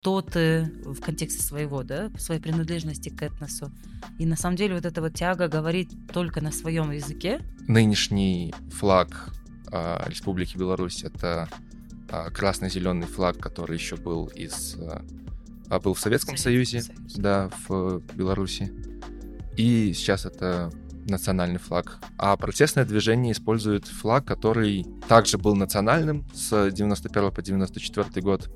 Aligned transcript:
кто 0.00 0.22
ты 0.22 0.72
в 0.82 0.98
контексте 1.00 1.42
своего, 1.42 1.82
да, 1.82 2.10
своей 2.16 2.40
принадлежности 2.40 3.10
к 3.10 3.22
этносу. 3.22 3.70
И 4.18 4.24
на 4.24 4.34
самом 4.34 4.56
деле 4.56 4.74
вот 4.74 4.86
эта 4.86 5.02
вот 5.02 5.12
тяга 5.12 5.46
говорить 5.46 5.90
только 6.10 6.40
на 6.40 6.52
своем 6.52 6.90
языке. 6.90 7.42
Нынешний 7.68 8.54
флаг 8.72 9.28
а, 9.70 10.02
Республики 10.08 10.56
Беларусь 10.56 11.04
это 11.04 11.50
а, 12.08 12.30
красно-зеленый 12.30 13.06
флаг, 13.06 13.36
который 13.36 13.76
еще 13.76 13.96
был 13.96 14.28
из 14.28 14.78
а, 15.68 15.80
был 15.80 15.92
в 15.92 16.00
Советском, 16.00 16.38
Советском 16.38 16.38
Союзе, 16.38 16.82
Союзе, 16.82 17.22
да, 17.22 17.50
в 17.68 18.00
Беларуси. 18.14 18.72
И 19.58 19.92
сейчас 19.92 20.24
это 20.24 20.70
национальный 21.06 21.58
флаг. 21.58 21.98
А 22.16 22.38
протестное 22.38 22.86
движение 22.86 23.32
использует 23.32 23.86
флаг, 23.86 24.24
который 24.24 24.86
также 25.08 25.36
был 25.36 25.54
национальным 25.56 26.24
с 26.32 26.70
91 26.70 27.32
по 27.32 27.42
94 27.42 28.22
год. 28.22 28.50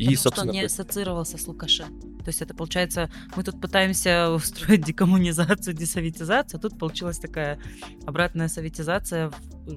И, 0.00 0.04
Потому 0.04 0.16
собственно, 0.16 0.44
что 0.44 0.50
он 0.50 0.54
не 0.54 0.64
ассоциировался 0.64 1.36
с 1.36 1.46
Лукашенко. 1.46 2.06
То 2.24 2.28
есть 2.28 2.40
это 2.40 2.54
получается, 2.54 3.10
мы 3.36 3.42
тут 3.44 3.60
пытаемся 3.60 4.30
устроить 4.34 4.82
декоммунизацию, 4.82 5.74
десоветизацию, 5.74 6.56
а 6.56 6.60
тут 6.62 6.78
получилась 6.78 7.18
такая 7.18 7.60
обратная 8.06 8.48
советизация 8.48 9.30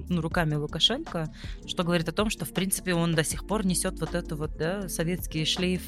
ну, 0.08 0.22
руками 0.22 0.54
Лукашенко, 0.54 1.30
что 1.66 1.84
говорит 1.84 2.08
о 2.08 2.12
том, 2.12 2.30
что 2.30 2.46
в 2.46 2.54
принципе 2.54 2.94
он 2.94 3.14
до 3.14 3.22
сих 3.22 3.46
пор 3.46 3.66
несет 3.66 4.00
вот 4.00 4.14
эту 4.14 4.36
вот 4.36 4.56
да, 4.56 4.88
советский 4.88 5.44
шлейф 5.44 5.82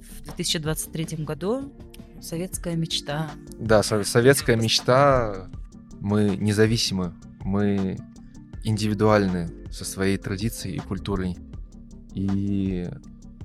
в 0.00 0.24
2023 0.24 1.18
году. 1.18 1.72
Советская 2.20 2.74
мечта. 2.74 3.30
Да, 3.60 3.84
советская 3.84 4.56
мечта. 4.56 5.48
Мы 6.00 6.36
независимы, 6.36 7.14
мы 7.42 7.96
индивидуальны 8.64 9.48
со 9.70 9.84
своей 9.84 10.16
традицией 10.16 10.78
и 10.78 10.80
культурой. 10.80 11.36
И 12.12 12.88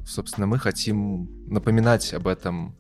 собственно, 0.06 0.48
мы 0.48 0.60
хотим 0.60 1.30
напоминать 1.48 2.14
об 2.14 2.28
этом. 2.28 2.76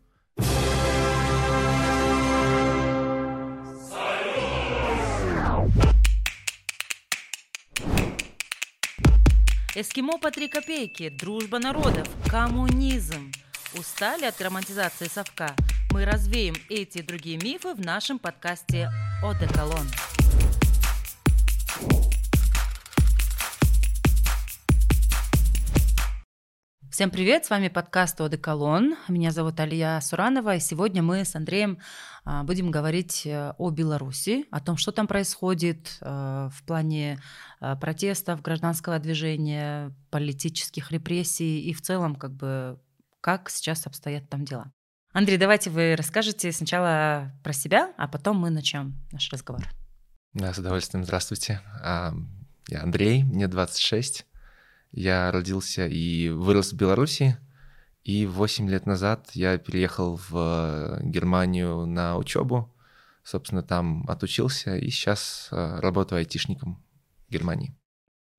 Эскимо 9.73 10.17
по 10.19 10.31
три 10.31 10.49
копейки, 10.49 11.09
дружба 11.09 11.57
народов, 11.57 12.07
коммунизм. 12.29 13.31
Устали 13.77 14.25
от 14.25 14.39
романтизации 14.41 15.07
совка? 15.07 15.55
Мы 15.91 16.03
развеем 16.03 16.55
эти 16.69 16.99
и 16.99 17.01
другие 17.01 17.37
мифы 17.37 17.73
в 17.73 17.79
нашем 17.79 18.19
подкасте 18.19 18.89
«Одеколон». 19.23 19.87
Всем 27.01 27.09
привет, 27.09 27.45
с 27.45 27.49
вами 27.49 27.67
подкаст 27.67 28.21
«Одеколон». 28.21 28.95
Меня 29.07 29.31
зовут 29.31 29.59
Алия 29.59 29.99
Суранова, 30.01 30.57
и 30.57 30.59
сегодня 30.59 31.01
мы 31.01 31.25
с 31.25 31.35
Андреем 31.35 31.79
а, 32.25 32.43
будем 32.43 32.69
говорить 32.69 33.25
э, 33.25 33.55
о 33.57 33.71
Беларуси, 33.71 34.45
о 34.51 34.59
том, 34.59 34.77
что 34.77 34.91
там 34.91 35.07
происходит 35.07 35.97
э, 35.99 36.49
в 36.53 36.63
плане 36.63 37.19
э, 37.59 37.75
протестов, 37.77 38.43
гражданского 38.43 38.99
движения, 38.99 39.95
политических 40.11 40.91
репрессий 40.91 41.61
и 41.61 41.73
в 41.73 41.81
целом, 41.81 42.15
как 42.15 42.33
бы, 42.33 42.79
как 43.19 43.49
сейчас 43.49 43.87
обстоят 43.87 44.29
там 44.29 44.45
дела. 44.45 44.71
Андрей, 45.11 45.39
давайте 45.39 45.71
вы 45.71 45.95
расскажете 45.95 46.51
сначала 46.51 47.31
про 47.43 47.53
себя, 47.53 47.95
а 47.97 48.07
потом 48.07 48.37
мы 48.37 48.51
начнем 48.51 48.95
наш 49.11 49.27
разговор. 49.31 49.63
Да, 50.35 50.53
с 50.53 50.59
удовольствием. 50.59 51.03
Здравствуйте. 51.03 51.61
А, 51.81 52.13
я 52.67 52.83
Андрей, 52.83 53.23
мне 53.23 53.47
26. 53.47 54.27
Я 54.91 55.31
родился 55.31 55.87
и 55.87 56.29
вырос 56.29 56.73
в 56.73 56.75
Беларуси, 56.75 57.37
и 58.03 58.25
8 58.25 58.69
лет 58.69 58.85
назад 58.85 59.29
я 59.33 59.57
переехал 59.57 60.19
в 60.29 60.99
Германию 61.01 61.85
на 61.85 62.17
учебу. 62.17 62.73
Собственно, 63.23 63.63
там 63.63 64.05
отучился 64.09 64.75
и 64.75 64.89
сейчас 64.89 65.49
э, 65.51 65.79
работаю 65.79 66.19
айтишником 66.19 66.83
в 67.27 67.31
Германии 67.31 67.75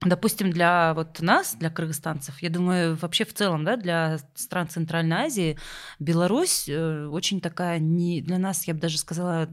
допустим, 0.05 0.51
для 0.51 0.95
вот 0.95 1.21
нас, 1.21 1.55
для 1.55 1.71
кыргызстанцев, 1.71 2.41
я 2.43 2.51
думаю, 2.51 2.97
вообще 2.97 3.25
в 3.25 3.35
целом, 3.35 3.65
да, 3.65 3.77
для 3.77 4.19
стран 4.35 4.69
Центральной 4.69 5.17
Азии, 5.17 5.59
Беларусь 5.99 6.69
э, 6.69 7.07
очень 7.07 7.41
такая, 7.41 7.79
не, 7.79 8.21
для 8.21 8.39
нас, 8.39 8.65
я 8.65 8.75
бы 8.75 8.81
даже 8.81 8.99
сказала, 8.99 9.49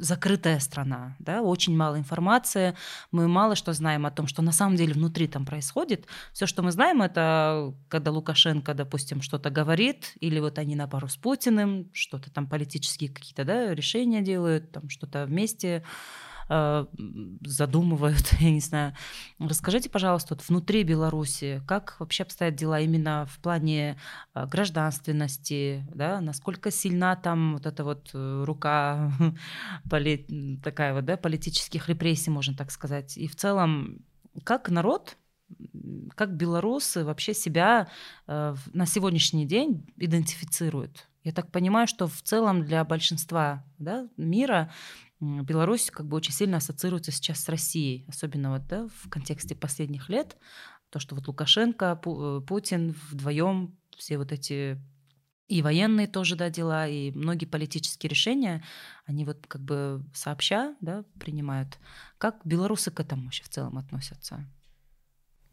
закрытая 0.00 0.60
страна, 0.60 1.16
да, 1.18 1.42
очень 1.42 1.76
мало 1.76 1.98
информации, 1.98 2.74
мы 3.10 3.28
мало 3.28 3.56
что 3.56 3.72
знаем 3.72 4.06
о 4.06 4.10
том, 4.10 4.26
что 4.26 4.42
на 4.42 4.52
самом 4.52 4.76
деле 4.76 4.94
внутри 4.94 5.26
там 5.26 5.44
происходит. 5.44 6.06
Все, 6.32 6.46
что 6.46 6.62
мы 6.62 6.70
знаем, 6.70 7.02
это 7.02 7.74
когда 7.88 8.10
Лукашенко, 8.10 8.74
допустим, 8.74 9.22
что-то 9.22 9.50
говорит, 9.50 10.12
или 10.20 10.38
вот 10.40 10.58
они 10.58 10.76
на 10.76 10.86
пару 10.86 11.08
с 11.08 11.16
Путиным, 11.16 11.90
что-то 11.92 12.30
там 12.30 12.46
политические 12.46 13.10
какие-то, 13.10 13.44
да, 13.44 13.74
решения 13.74 14.22
делают, 14.22 14.70
там 14.72 14.88
что-то 14.88 15.26
вместе 15.26 15.84
задумывают, 16.48 18.32
я 18.40 18.50
не 18.50 18.60
знаю. 18.60 18.94
Расскажите, 19.38 19.90
пожалуйста, 19.90 20.34
вот 20.34 20.48
внутри 20.48 20.82
Беларуси, 20.82 21.62
как 21.66 21.96
вообще 21.98 22.22
обстоят 22.22 22.54
дела 22.54 22.80
именно 22.80 23.26
в 23.30 23.38
плане 23.40 23.98
э, 24.34 24.46
гражданственности, 24.46 25.86
да, 25.94 26.20
насколько 26.20 26.70
сильна 26.70 27.16
там 27.16 27.54
вот 27.54 27.66
эта 27.66 27.84
вот 27.84 28.10
э, 28.14 28.44
рука 28.46 29.12
поли, 29.90 30.58
такая 30.62 30.94
вот, 30.94 31.04
да, 31.04 31.16
политических 31.16 31.88
репрессий, 31.88 32.30
можно 32.30 32.54
так 32.54 32.70
сказать. 32.70 33.18
И 33.18 33.28
в 33.28 33.36
целом, 33.36 34.04
как 34.44 34.70
народ 34.70 35.16
как 36.14 36.36
белорусы 36.36 37.06
вообще 37.06 37.32
себя 37.32 37.88
на 38.26 38.84
сегодняшний 38.84 39.46
день 39.46 39.86
идентифицируют? 39.96 41.08
Я 41.24 41.32
так 41.32 41.50
понимаю, 41.50 41.86
что 41.86 42.06
в 42.06 42.22
целом 42.22 42.64
для 42.64 42.84
большинства 42.84 43.64
да, 43.78 44.08
мира 44.16 44.72
Беларусь 45.20 45.90
как 45.90 46.06
бы 46.06 46.16
очень 46.16 46.32
сильно 46.32 46.58
ассоциируется 46.58 47.10
сейчас 47.10 47.40
с 47.40 47.48
Россией, 47.48 48.04
особенно 48.08 48.52
вот 48.52 48.66
да, 48.66 48.88
в 49.02 49.08
контексте 49.08 49.54
последних 49.54 50.08
лет. 50.08 50.36
То, 50.90 51.00
что 51.00 51.14
вот 51.14 51.26
Лукашенко, 51.26 52.00
э, 52.04 52.40
Путин 52.46 52.94
вдвоем 53.10 53.76
все 53.96 54.16
вот 54.16 54.32
эти 54.32 54.80
и 55.48 55.62
военные 55.62 56.06
тоже 56.06 56.36
да, 56.36 56.50
дела, 56.50 56.86
и 56.86 57.10
многие 57.10 57.46
политические 57.46 58.10
решения, 58.10 58.62
они 59.06 59.24
вот 59.24 59.46
как 59.48 59.62
бы 59.62 60.04
сообща 60.12 60.76
да, 60.80 61.04
принимают. 61.18 61.78
Как 62.18 62.36
белорусы 62.44 62.90
к 62.90 63.00
этому 63.00 63.24
вообще 63.24 63.42
в 63.44 63.48
целом 63.48 63.78
относятся? 63.78 64.46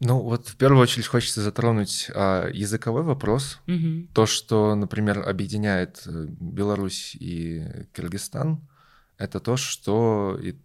Ну, 0.00 0.20
вот 0.20 0.48
в 0.48 0.56
первую 0.56 0.82
очередь 0.82 1.06
хочется 1.06 1.40
затронуть 1.40 2.10
а, 2.14 2.50
языковой 2.50 3.02
вопрос. 3.02 3.60
Угу. 3.66 4.08
То, 4.12 4.26
что, 4.26 4.74
например, 4.74 5.26
объединяет 5.26 6.02
э, 6.04 6.26
Беларусь 6.28 7.16
и 7.18 7.64
Кыргызстан, 7.94 8.68
это 9.18 9.40
то, 9.40 9.56
что 9.56 10.38
и, 10.40 10.56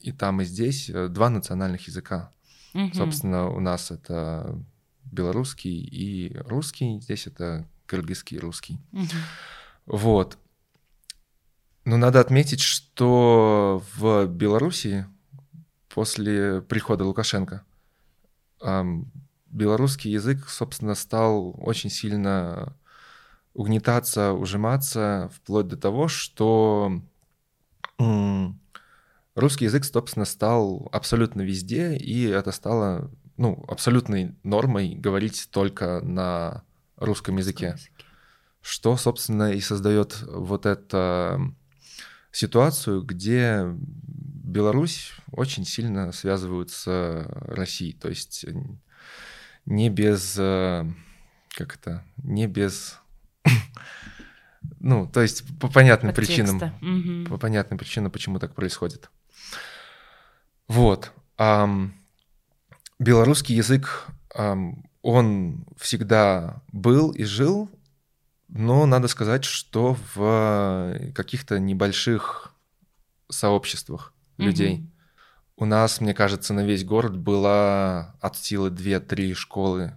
и 0.00 0.12
там, 0.12 0.40
и 0.40 0.44
здесь 0.44 0.90
э, 0.90 1.08
два 1.08 1.30
национальных 1.30 1.86
языка. 1.86 2.32
Угу. 2.74 2.94
Собственно, 2.94 3.48
у 3.48 3.60
нас 3.60 3.90
это 3.90 4.58
белорусский 5.04 5.78
и 5.78 6.36
русский, 6.38 7.00
здесь 7.00 7.26
это 7.26 7.68
кыргызский 7.86 8.36
и 8.36 8.40
русский. 8.40 8.78
Угу. 8.92 9.06
Вот. 9.86 10.38
Но 11.84 11.96
надо 11.96 12.20
отметить, 12.20 12.60
что 12.60 13.82
в 13.96 14.26
Беларуси 14.26 15.06
после 15.88 16.62
прихода 16.62 17.04
Лукашенко 17.04 17.64
белорусский 19.52 20.10
язык, 20.10 20.48
собственно, 20.48 20.94
стал 20.94 21.54
очень 21.58 21.90
сильно 21.90 22.74
угнетаться, 23.54 24.32
ужиматься, 24.32 25.30
вплоть 25.34 25.68
до 25.68 25.76
того, 25.76 26.08
что 26.08 27.02
русский 29.34 29.64
язык, 29.64 29.84
собственно, 29.84 30.24
стал 30.24 30.88
абсолютно 30.92 31.42
везде, 31.42 31.96
и 31.96 32.24
это 32.24 32.52
стало 32.52 33.10
ну, 33.36 33.64
абсолютной 33.68 34.36
нормой 34.42 34.94
говорить 34.94 35.48
только 35.50 36.00
на 36.00 36.64
русском 36.96 37.36
языке. 37.36 37.76
Что, 38.60 38.96
собственно, 38.96 39.52
и 39.52 39.60
создает 39.60 40.22
вот 40.22 40.66
эту 40.66 41.54
ситуацию, 42.30 43.02
где 43.02 43.64
Беларусь 43.74 45.12
очень 45.30 45.64
сильно 45.64 46.12
связывают 46.12 46.70
с 46.70 46.86
Россией. 47.26 47.94
То 47.94 48.08
есть 48.08 48.44
не 49.64 49.90
без... 49.90 50.36
Э, 50.38 50.84
как 51.50 51.76
это? 51.76 52.04
Не 52.18 52.46
без 52.46 52.98
ну, 54.82 55.06
то 55.06 55.22
есть 55.22 55.44
по 55.60 55.68
понятным 55.68 56.12
Подтекста. 56.12 56.72
причинам. 56.80 57.22
Угу. 57.22 57.30
По 57.30 57.38
понятным 57.38 57.78
причинам, 57.78 58.10
почему 58.10 58.40
так 58.40 58.52
происходит. 58.54 59.10
Вот. 60.66 61.12
Um, 61.38 61.92
белорусский 62.98 63.54
язык, 63.54 64.06
um, 64.36 64.84
он 65.02 65.64
всегда 65.78 66.62
был 66.72 67.12
и 67.12 67.22
жил, 67.22 67.70
но 68.48 68.84
надо 68.84 69.06
сказать, 69.06 69.44
что 69.44 69.96
в 70.14 71.12
каких-то 71.14 71.60
небольших 71.60 72.52
сообществах 73.30 74.12
угу. 74.36 74.46
людей. 74.46 74.84
У 75.56 75.64
нас, 75.64 76.00
мне 76.00 76.12
кажется, 76.12 76.54
на 76.54 76.64
весь 76.64 76.84
город 76.84 77.16
было 77.16 78.16
от 78.20 78.36
силы 78.36 78.70
2-3 78.70 79.34
школы 79.34 79.96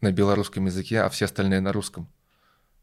на 0.00 0.12
белорусском 0.12 0.66
языке, 0.66 1.00
а 1.00 1.08
все 1.08 1.24
остальные 1.24 1.60
на 1.60 1.72
русском. 1.72 2.08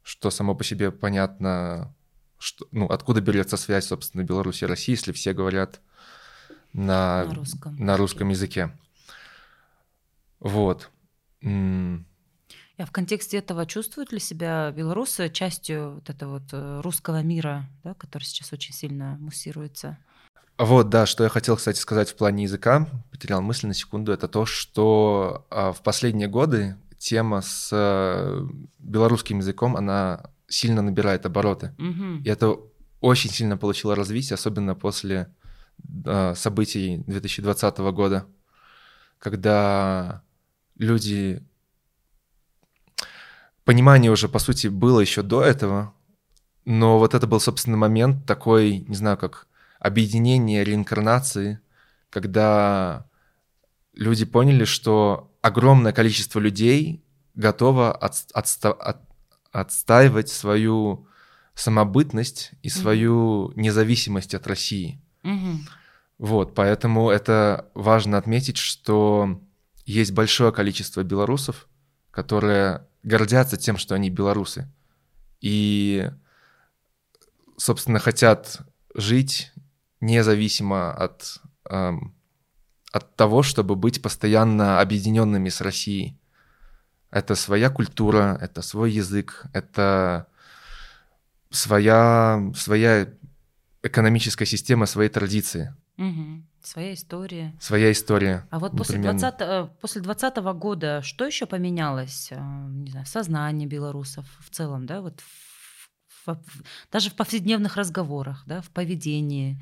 Что 0.08 0.32
само 0.32 0.56
по 0.56 0.64
себе 0.64 0.90
понятно, 0.90 1.94
что, 2.40 2.66
ну, 2.72 2.86
откуда 2.86 3.20
берется 3.20 3.58
связь, 3.58 3.88
собственно, 3.88 4.24
Беларуси 4.24 4.64
и 4.64 4.68
России, 4.68 4.94
если 4.94 5.12
все 5.12 5.34
говорят 5.34 5.82
на, 6.72 7.26
на, 7.26 7.36
русском. 7.36 7.76
на 7.76 7.98
русском 7.98 8.30
языке. 8.30 8.72
Вот. 10.40 10.90
А 11.44 12.86
в 12.86 12.92
контексте 12.94 13.40
этого 13.40 13.66
чувствуют 13.66 14.14
ли 14.14 14.20
себя 14.20 14.72
белорусы 14.72 15.28
частью 15.28 15.96
вот 15.96 16.10
этого 16.10 16.40
вот 16.40 16.54
э, 16.54 16.80
русского 16.80 17.22
мира, 17.22 17.70
да, 17.84 17.94
который 17.94 18.24
сейчас 18.24 18.54
очень 18.54 18.74
сильно 18.74 19.18
муссируется? 19.20 19.98
Вот, 20.58 20.88
да, 20.88 21.06
что 21.06 21.26
я 21.26 21.30
хотел, 21.30 21.58
кстати, 21.58 21.80
сказать 21.80 22.10
в 22.12 22.16
плане 22.16 22.44
языка, 22.44 22.88
потерял 23.12 23.42
мысль 23.42 23.68
на 23.68 23.74
секунду, 23.74 24.14
это 24.14 24.30
то, 24.30 24.46
что 24.46 25.46
а, 25.50 25.74
в 25.74 25.84
последние 25.84 26.30
годы 26.30 26.78
тема 26.98 27.42
с 27.42 27.70
а, 27.72 28.48
белорусским 28.80 29.40
языком, 29.40 29.76
она 29.76 30.32
сильно 30.48 30.82
набирает 30.82 31.26
обороты. 31.26 31.74
Угу. 31.78 32.24
И 32.24 32.30
это 32.30 32.58
очень 33.02 33.30
сильно 33.30 33.58
получило 33.58 33.96
развитие, 33.96 34.36
особенно 34.36 34.76
после 34.76 35.34
а, 36.06 36.34
событий 36.36 37.04
2020 37.08 37.78
года, 37.78 38.26
когда 39.20 40.24
люди... 40.78 41.44
Понимание 43.64 44.10
уже, 44.10 44.30
по 44.30 44.40
сути, 44.40 44.68
было 44.68 45.02
еще 45.02 45.24
до 45.24 45.44
этого, 45.44 45.94
но 46.64 47.00
вот 47.00 47.14
это 47.14 47.28
был, 47.28 47.42
собственно, 47.42 47.76
момент 47.76 48.26
такой, 48.26 48.80
не 48.88 48.96
знаю, 48.96 49.18
как 49.18 49.48
объединение 49.80 50.64
реинкарнации, 50.64 51.60
когда 52.10 53.08
люди 53.94 54.26
поняли, 54.26 54.64
что 54.64 55.32
огромное 55.48 55.94
количество 55.94 56.40
людей 56.40 57.04
готово 57.34 57.92
от, 57.92 58.26
отста, 58.34 58.72
от, 58.72 59.02
отстаивать 59.52 60.30
свою 60.30 61.08
самобытность 61.56 62.52
и 62.62 62.70
свою 62.70 63.48
mm-hmm. 63.48 63.54
независимость 63.56 64.36
от 64.36 64.46
России. 64.48 65.02
Mm-hmm. 65.24 65.58
Вот, 66.20 66.56
поэтому 66.56 67.10
это 67.10 67.70
важно 67.74 68.18
отметить, 68.18 68.58
что 68.58 69.42
есть 69.86 70.12
большое 70.12 70.52
количество 70.52 71.04
белорусов, 71.04 71.68
которые 72.12 72.88
гордятся 73.04 73.58
тем, 73.58 73.78
что 73.78 73.96
они 73.96 74.10
белорусы. 74.10 74.72
И, 75.40 76.10
собственно, 77.58 78.00
хотят 78.00 78.62
жить 78.96 79.54
независимо 80.02 80.92
от, 80.92 81.40
эм, 81.70 82.17
от 82.98 83.16
того, 83.16 83.44
чтобы 83.44 83.76
быть 83.76 84.02
постоянно 84.02 84.80
объединенными 84.82 85.50
с 85.50 85.62
Россией. 85.62 86.18
Это 87.12 87.36
своя 87.36 87.70
культура, 87.70 88.38
это 88.42 88.62
свой 88.62 88.92
язык, 88.92 89.46
это 89.54 90.28
своя, 91.50 92.52
своя 92.56 93.08
экономическая 93.82 94.46
система, 94.46 94.86
свои 94.86 95.10
традиции. 95.10 95.74
Угу. 95.98 96.44
Своя 96.62 96.94
история. 96.94 97.56
Своя 97.60 97.92
история. 97.92 98.46
А 98.50 98.60
вот 98.60 98.76
после 98.76 99.00
20, 99.00 99.36
э, 99.40 99.70
после 99.82 100.02
20 100.02 100.38
года 100.38 101.02
что 101.02 101.26
еще 101.26 101.46
поменялось 101.46 102.30
э, 102.32 102.36
не 102.70 102.92
знаю, 102.92 103.06
в 103.06 103.10
сознании 103.10 103.66
белорусов 103.66 104.26
в 104.40 104.50
целом, 104.50 104.86
да, 104.86 105.02
вот 105.02 105.22
в, 106.26 106.34
в, 106.34 106.38
даже 106.92 107.10
в 107.10 107.16
повседневных 107.16 107.78
разговорах, 107.78 108.44
да, 108.46 108.62
в 108.62 108.70
поведении, 108.70 109.62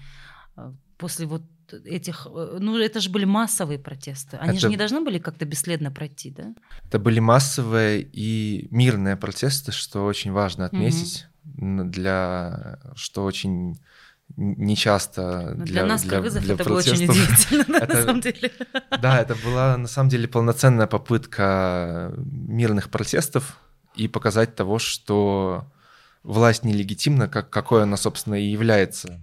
э, 0.58 0.74
после 0.98 1.28
вот 1.28 1.44
этих, 1.74 2.28
ну 2.32 2.78
это 2.78 3.00
же 3.00 3.10
были 3.10 3.26
массовые 3.26 3.80
протесты, 3.80 4.38
они 4.38 4.58
это, 4.58 4.62
же 4.62 4.70
не 4.70 4.78
должны 4.78 5.02
были 5.02 5.20
как-то 5.20 5.46
бесследно 5.46 5.92
пройти, 5.92 6.32
да? 6.32 6.54
Это 6.88 7.00
были 7.00 7.20
массовые 7.20 8.02
и 8.02 8.68
мирные 8.72 9.16
протесты, 9.16 9.72
что 9.72 10.06
очень 10.06 10.32
важно 10.32 10.66
отметить, 10.66 11.28
угу. 11.58 11.84
для, 11.86 12.80
что 12.96 13.24
очень 13.24 13.78
не 14.38 14.76
часто 14.76 15.54
для, 15.56 15.66
для 15.66 15.86
нас 15.86 16.04
для, 16.04 16.20
вызов 16.20 16.44
для 16.44 16.56
это 16.56 16.64
было 16.64 16.80
очень 16.80 17.10
удивительно 17.10 17.80
на 17.80 17.96
самом 18.02 18.22
деле. 18.22 18.52
Да, 19.02 19.22
это 19.22 19.36
была 19.36 19.78
на 19.78 19.88
самом 19.88 20.10
деле 20.10 20.28
полноценная 20.28 20.88
попытка 20.88 22.14
мирных 22.18 22.90
протестов 22.90 23.58
и 23.96 24.08
показать 24.08 24.56
того, 24.56 24.80
что 24.80 25.66
власть 26.24 26.64
нелегитимна, 26.64 27.28
как 27.28 27.50
какой 27.50 27.84
она 27.84 27.98
собственно 27.98 28.36
и 28.36 28.46
является. 28.46 29.20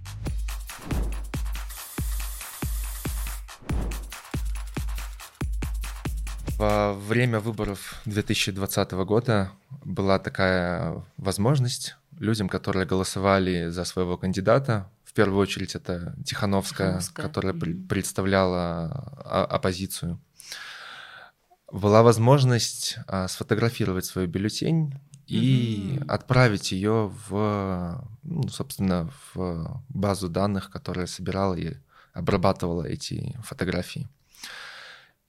Во 6.62 6.92
время 6.92 7.40
выборов 7.40 8.00
2020 8.04 8.92
года 8.92 9.50
была 9.84 10.20
такая 10.20 11.04
возможность 11.16 11.96
людям, 12.20 12.48
которые 12.48 12.86
голосовали 12.86 13.66
за 13.66 13.84
своего 13.84 14.16
кандидата. 14.16 14.88
В 15.02 15.12
первую 15.12 15.40
очередь 15.40 15.74
это 15.74 16.14
Тихановская, 16.24 16.90
Тихановская. 16.90 17.26
которая 17.26 17.52
mm-hmm. 17.52 17.88
представляла 17.88 18.92
оппозицию. 19.50 20.20
Была 21.72 22.04
возможность 22.04 22.96
а, 23.08 23.26
сфотографировать 23.26 24.04
свой 24.04 24.28
бюллетень 24.28 25.00
и 25.26 25.96
mm-hmm. 25.96 26.06
отправить 26.06 26.70
ее 26.70 27.12
в, 27.28 28.06
ну, 28.22 28.46
собственно, 28.46 29.10
в 29.34 29.82
базу 29.88 30.28
данных, 30.28 30.70
которая 30.70 31.08
собирала 31.08 31.54
и 31.54 31.74
обрабатывала 32.12 32.84
эти 32.84 33.36
фотографии. 33.42 34.08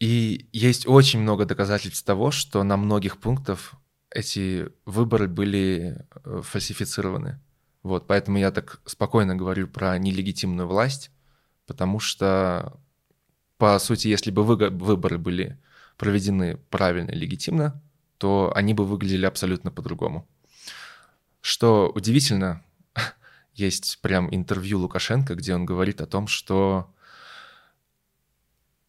И 0.04 0.50
есть 0.52 0.86
очень 0.86 1.22
много 1.22 1.46
доказательств 1.46 2.06
того, 2.06 2.30
что 2.30 2.62
на 2.64 2.76
многих 2.76 3.22
пунктах 3.22 3.72
эти 4.10 4.68
выборы 4.84 5.30
были 5.30 6.06
э, 6.26 6.42
фальсифицированы. 6.44 7.40
Вот, 7.84 8.06
поэтому 8.06 8.38
я 8.38 8.52
так 8.52 8.82
спокойно 8.86 9.38
говорю 9.38 9.66
про 9.70 9.98
нелегитимную 9.98 10.68
власть, 10.68 11.10
потому 11.68 12.02
что, 12.02 12.78
по 13.58 13.80
сути, 13.80 14.10
если 14.10 14.30
бы 14.30 14.44
выборы 14.44 15.18
были 15.18 15.58
проведены 15.96 16.58
правильно 16.70 17.12
и 17.12 17.16
легитимно, 17.16 17.82
то 18.18 18.52
они 18.58 18.74
бы 18.74 18.86
выглядели 18.86 19.26
абсолютно 19.26 19.72
по-другому. 19.72 20.28
Что 21.40 21.90
удивительно, 21.96 22.62
есть 23.54 24.00
прям 24.02 24.28
интервью 24.36 24.80
Лукашенко, 24.80 25.36
где 25.36 25.56
он 25.56 25.64
говорит 25.64 26.02
о 26.02 26.08
том, 26.08 26.28
что 26.28 26.94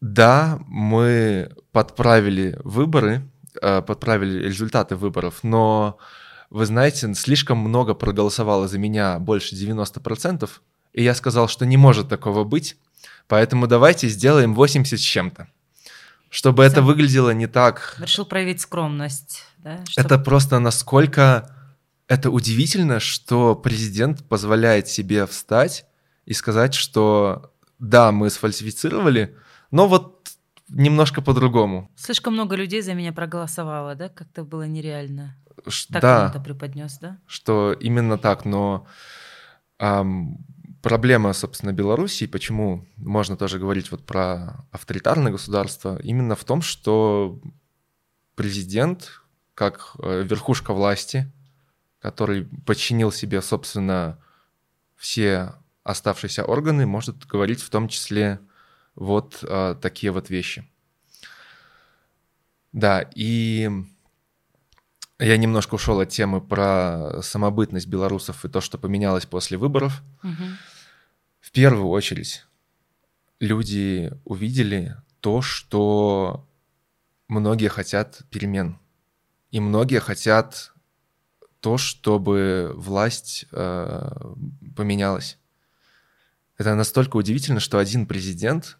да, 0.00 0.58
мы 0.66 1.50
подправили 1.72 2.58
выборы, 2.62 3.22
Э, 3.62 3.82
подправили 3.82 4.46
результаты 4.46 4.96
выборов, 4.96 5.40
но, 5.44 5.98
вы 6.50 6.66
знаете, 6.66 7.14
слишком 7.14 7.58
много 7.58 7.94
проголосовало 7.94 8.66
за 8.66 8.78
меня, 8.78 9.20
больше 9.20 9.54
90%, 9.54 10.50
и 10.92 11.04
я 11.04 11.14
сказал, 11.14 11.46
что 11.46 11.64
не 11.64 11.76
может 11.76 12.08
такого 12.08 12.42
быть, 12.42 12.76
поэтому 13.28 13.68
давайте 13.68 14.08
сделаем 14.08 14.54
80 14.54 14.98
с 14.98 15.02
чем-то. 15.02 15.46
Чтобы 16.30 16.64
Все. 16.64 16.72
это 16.72 16.82
выглядело 16.82 17.30
не 17.30 17.46
так... 17.46 17.96
Решил 18.00 18.26
проявить 18.26 18.60
скромность. 18.60 19.44
Да? 19.58 19.84
Чтобы... 19.88 20.06
Это 20.06 20.18
просто 20.18 20.58
насколько... 20.58 21.48
Это 22.08 22.30
удивительно, 22.30 22.98
что 22.98 23.54
президент 23.54 24.24
позволяет 24.24 24.88
себе 24.88 25.26
встать 25.26 25.86
и 26.26 26.34
сказать, 26.34 26.74
что 26.74 27.52
да, 27.78 28.10
мы 28.10 28.30
сфальсифицировали, 28.30 29.36
но 29.70 29.88
вот 29.88 30.28
немножко 30.68 31.22
по-другому. 31.22 31.90
Слишком 31.96 32.34
много 32.34 32.56
людей 32.56 32.82
за 32.82 32.94
меня 32.94 33.12
проголосовало, 33.12 33.94
да? 33.94 34.08
Как-то 34.08 34.44
было 34.44 34.66
нереально. 34.66 35.36
Ш- 35.68 35.92
так 35.92 36.02
да, 36.02 36.28
это 36.30 36.40
преподнес, 36.40 36.98
да? 36.98 37.18
Что 37.26 37.72
именно 37.72 38.18
так, 38.18 38.44
но 38.44 38.86
эм, 39.78 40.38
проблема, 40.82 41.32
собственно, 41.32 41.72
Белоруссии, 41.72 42.26
почему 42.26 42.86
можно 42.96 43.36
тоже 43.36 43.58
говорить 43.58 43.90
вот 43.90 44.04
про 44.04 44.66
авторитарное 44.70 45.32
государство, 45.32 45.98
именно 46.02 46.34
в 46.34 46.44
том, 46.44 46.62
что 46.62 47.40
президент, 48.34 49.22
как 49.54 49.94
э, 49.98 50.22
верхушка 50.24 50.72
власти, 50.72 51.32
который 52.00 52.44
подчинил 52.66 53.12
себе, 53.12 53.40
собственно, 53.40 54.18
все 54.96 55.54
оставшиеся 55.84 56.44
органы, 56.44 56.86
может 56.86 57.24
говорить 57.26 57.62
в 57.62 57.70
том 57.70 57.88
числе 57.88 58.40
вот 58.94 59.40
а, 59.42 59.74
такие 59.74 60.12
вот 60.12 60.30
вещи. 60.30 60.68
Да, 62.72 63.08
и 63.14 63.70
я 65.18 65.36
немножко 65.36 65.76
ушел 65.76 66.00
от 66.00 66.08
темы 66.08 66.40
про 66.40 67.22
самобытность 67.22 67.86
белорусов 67.86 68.44
и 68.44 68.48
то, 68.48 68.60
что 68.60 68.78
поменялось 68.78 69.26
после 69.26 69.56
выборов. 69.56 70.02
Угу. 70.22 70.44
В 71.40 71.52
первую 71.52 71.88
очередь 71.88 72.44
люди 73.38 74.12
увидели 74.24 74.96
то, 75.20 75.40
что 75.40 76.48
многие 77.28 77.68
хотят 77.68 78.22
перемен. 78.30 78.78
И 79.50 79.60
многие 79.60 80.00
хотят 80.00 80.72
то, 81.60 81.78
чтобы 81.78 82.72
власть 82.74 83.46
э, 83.52 84.10
поменялась. 84.76 85.38
Это 86.58 86.74
настолько 86.74 87.16
удивительно, 87.16 87.60
что 87.60 87.78
один 87.78 88.06
президент 88.06 88.78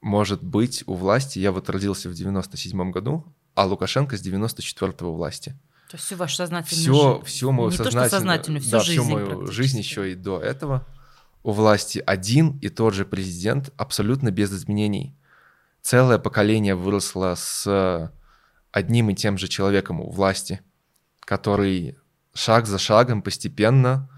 может 0.00 0.42
быть 0.42 0.84
у 0.86 0.94
власти. 0.94 1.38
Я 1.38 1.52
вот 1.52 1.68
родился 1.70 2.08
в 2.08 2.14
97 2.14 2.90
году, 2.90 3.24
а 3.54 3.66
Лукашенко 3.66 4.16
с 4.16 4.22
94-го 4.22 5.14
власти. 5.14 5.58
То 5.90 5.96
есть 5.96 6.04
всю 6.04 6.16
вашу 6.16 6.36
сознательную 6.36 6.82
все, 6.82 7.12
жизнь. 7.12 7.24
Все 7.26 7.52
мою 7.52 7.70
Не 7.70 7.76
сознательную, 7.76 8.04
то, 8.04 8.08
что 8.08 8.16
сознательную, 8.16 8.60
всю 8.60 8.70
да, 8.70 8.80
жизнь 8.80 9.02
всю 9.02 9.10
мою 9.10 9.46
жизнь 9.46 9.78
еще 9.78 10.12
и 10.12 10.14
до 10.14 10.40
этого 10.40 10.86
у 11.46 11.52
власти 11.52 12.02
один 12.04 12.58
и 12.58 12.68
тот 12.68 12.92
же 12.92 13.06
президент 13.06 13.72
абсолютно 13.76 14.32
без 14.32 14.52
изменений. 14.52 15.16
Целое 15.80 16.18
поколение 16.18 16.74
выросло 16.74 17.36
с 17.36 18.12
одним 18.72 19.10
и 19.10 19.14
тем 19.14 19.38
же 19.38 19.46
человеком 19.46 20.00
у 20.00 20.10
власти, 20.10 20.60
который 21.20 21.96
шаг 22.34 22.66
за 22.66 22.78
шагом 22.78 23.22
постепенно, 23.22 24.10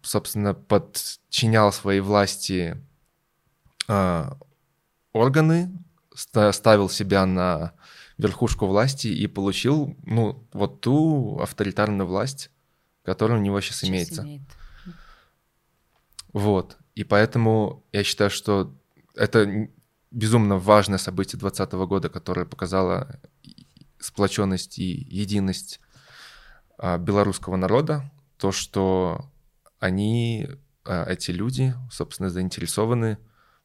собственно, 0.00 0.54
подчинял 0.54 1.70
своей 1.70 2.00
власти 2.00 2.76
э, 2.76 2.80
органы, 5.12 5.72
ставил 6.14 6.88
себя 6.88 7.26
на 7.26 7.72
верхушку 8.18 8.66
власти 8.66 9.08
и 9.08 9.26
получил, 9.26 9.96
ну, 10.04 10.46
вот 10.52 10.80
ту 10.80 11.38
авторитарную 11.40 12.06
власть, 12.06 12.50
которая 13.02 13.38
у 13.38 13.42
него 13.42 13.60
сейчас, 13.60 13.78
сейчас 13.78 13.90
имеется. 13.90 14.22
Имеет. 14.22 14.42
Вот. 16.32 16.76
И 16.94 17.04
поэтому 17.04 17.84
я 17.92 18.04
считаю, 18.04 18.30
что 18.30 18.74
это 19.14 19.68
безумно 20.10 20.58
важное 20.58 20.98
событие 20.98 21.38
2020 21.38 21.72
года, 21.88 22.08
которое 22.08 22.46
показало 22.46 23.20
сплоченность 23.98 24.78
и 24.78 24.84
единость 24.84 25.80
а, 26.78 26.98
белорусского 26.98 27.56
народа, 27.56 28.10
то, 28.38 28.52
что 28.52 29.30
они, 29.78 30.48
а, 30.84 31.04
эти 31.10 31.30
люди, 31.30 31.74
собственно, 31.90 32.30
заинтересованы 32.30 33.18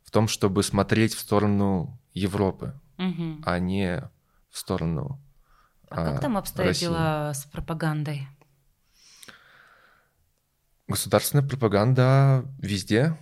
в 0.06 0.12
том, 0.12 0.28
чтобы 0.28 0.64
смотреть 0.64 1.14
в 1.14 1.20
сторону 1.20 2.00
Европы, 2.14 2.74
угу. 2.98 3.42
а 3.44 3.60
не 3.60 4.10
в 4.50 4.58
сторону 4.58 5.20
А, 5.90 6.02
а 6.02 6.12
как 6.14 6.22
там 6.22 6.38
обстоят 6.38 6.70
России. 6.70 6.86
дела 6.86 7.34
с 7.34 7.44
пропагандой? 7.46 8.28
Государственная 10.88 11.46
пропаганда 11.46 12.46
везде. 12.60 13.18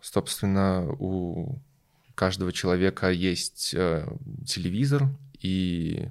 Собственно, 0.00 0.88
у 0.98 1.60
каждого 2.14 2.52
человека 2.52 3.10
есть 3.10 3.74
э, 3.74 4.08
телевизор, 4.46 5.08
и 5.40 6.08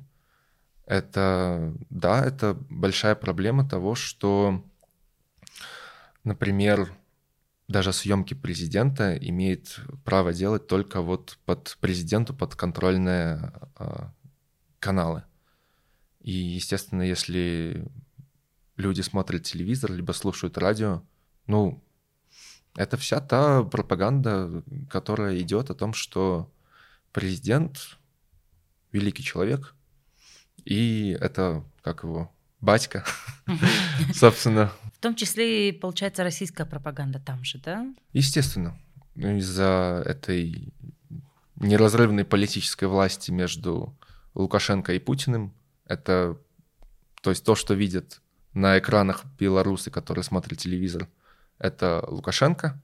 это, 0.85 1.73
да, 1.89 2.25
это 2.25 2.57
большая 2.69 3.15
проблема 3.15 3.67
того, 3.67 3.95
что, 3.95 4.63
например, 6.23 6.89
даже 7.67 7.91
съемки 7.91 8.33
президента 8.33 9.17
имеет 9.17 9.79
право 10.05 10.33
делать 10.33 10.67
только 10.67 11.01
вот 11.01 11.37
под 11.45 11.77
президенту 11.81 12.33
подконтрольные 12.33 13.51
э, 13.77 14.09
каналы. 14.79 15.23
И, 16.21 16.31
естественно, 16.31 17.01
если 17.01 17.89
люди 18.77 19.01
смотрят 19.01 19.43
телевизор, 19.43 19.91
либо 19.91 20.13
слушают 20.13 20.57
радио, 20.57 21.03
ну, 21.45 21.83
это 22.75 22.95
вся 22.95 23.19
та 23.19 23.63
пропаганда, 23.63 24.63
которая 24.89 25.39
идет 25.39 25.69
о 25.69 25.75
том, 25.75 25.93
что 25.93 26.51
президент 27.11 27.97
великий 28.91 29.23
человек, 29.23 29.75
и 30.63 31.17
это, 31.19 31.65
как 31.81 32.03
его, 32.03 32.31
батька, 32.61 33.03
собственно. 34.13 34.71
В 34.97 35.01
том 35.01 35.15
числе 35.15 35.69
и, 35.69 35.71
получается, 35.71 36.23
российская 36.23 36.65
пропаганда 36.65 37.19
там 37.19 37.43
же, 37.43 37.59
да? 37.59 37.85
Естественно. 38.13 38.77
Из-за 39.15 40.03
этой 40.05 40.73
неразрывной 41.55 42.25
политической 42.25 42.85
власти 42.85 43.31
между 43.31 43.97
Лукашенко 44.33 44.93
и 44.93 44.99
Путиным, 44.99 45.53
это, 45.85 46.37
то 47.21 47.31
есть 47.31 47.43
то, 47.43 47.55
что 47.55 47.73
видят 47.73 48.21
на 48.53 48.77
экранах 48.77 49.25
белорусы, 49.39 49.91
которые 49.91 50.23
смотрят 50.23 50.59
телевизор, 50.59 51.07
это 51.59 52.03
Лукашенко 52.07 52.81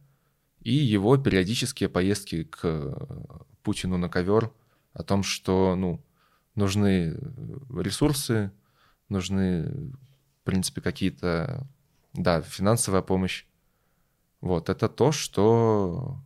и 0.61 0.73
его 0.73 1.17
периодические 1.17 1.89
поездки 1.89 2.43
к 2.43 2.95
Путину 3.63 3.97
на 3.97 4.09
ковер 4.09 4.51
о 4.93 5.03
том, 5.03 5.23
что 5.23 5.75
ну, 5.75 6.03
нужны 6.55 7.17
ресурсы, 7.75 8.51
нужны, 9.09 9.63
в 10.41 10.45
принципе, 10.45 10.81
какие-то, 10.81 11.67
да, 12.13 12.41
финансовая 12.41 13.01
помощь. 13.01 13.45
Вот, 14.41 14.69
это 14.69 14.89
то, 14.89 15.11
что, 15.11 16.17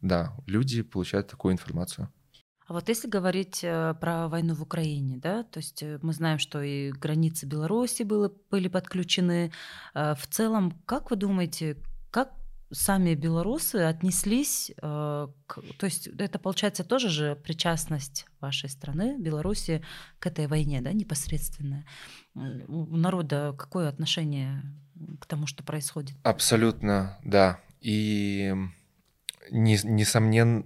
да, 0.00 0.36
люди 0.46 0.82
получают 0.82 1.28
такую 1.28 1.52
информацию. 1.52 2.08
А 2.66 2.72
вот 2.72 2.88
если 2.88 3.08
говорить 3.08 3.60
э, 3.62 3.94
про 4.00 4.28
войну 4.28 4.54
в 4.54 4.62
Украине, 4.62 5.18
да, 5.18 5.44
то 5.44 5.58
есть 5.58 5.84
э, 5.84 6.00
мы 6.02 6.12
знаем, 6.12 6.40
что 6.40 6.62
и 6.62 6.90
границы 6.90 7.46
Беларуси 7.46 8.02
было, 8.02 8.32
были 8.50 8.66
подключены. 8.66 9.52
Э, 9.94 10.14
в 10.16 10.26
целом, 10.26 10.72
как 10.84 11.10
вы 11.10 11.16
думаете, 11.16 11.76
как 12.10 12.32
сами 12.72 13.14
белорусы 13.14 13.76
отнеслись 13.76 14.72
к... 14.76 15.46
То 15.78 15.86
есть 15.86 16.08
это, 16.08 16.40
получается, 16.40 16.82
тоже 16.82 17.10
же 17.10 17.36
причастность 17.36 18.26
вашей 18.40 18.68
страны, 18.68 19.16
Беларуси, 19.20 19.84
к 20.18 20.26
этой 20.26 20.48
войне, 20.48 20.80
да, 20.80 20.92
непосредственная. 20.92 21.86
У 22.34 22.96
народа 22.96 23.54
какое 23.56 23.88
отношение 23.88 24.64
к 25.18 25.26
тому, 25.26 25.46
что 25.46 25.62
происходит? 25.62 26.16
Абсолютно, 26.22 27.18
да. 27.24 27.60
И 27.80 28.54
несомненно 29.50 30.64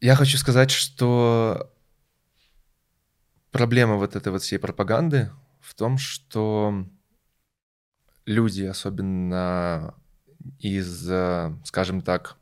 я 0.00 0.14
хочу 0.14 0.38
сказать, 0.38 0.70
что 0.70 1.70
проблема 3.50 3.96
вот 3.96 4.16
этой 4.16 4.32
вот 4.32 4.42
всей 4.42 4.58
пропаганды 4.58 5.30
в 5.60 5.74
том, 5.74 5.98
что 5.98 6.86
люди, 8.24 8.62
особенно 8.62 9.94
из, 10.58 11.04
скажем 11.64 12.00
так, 12.00 12.36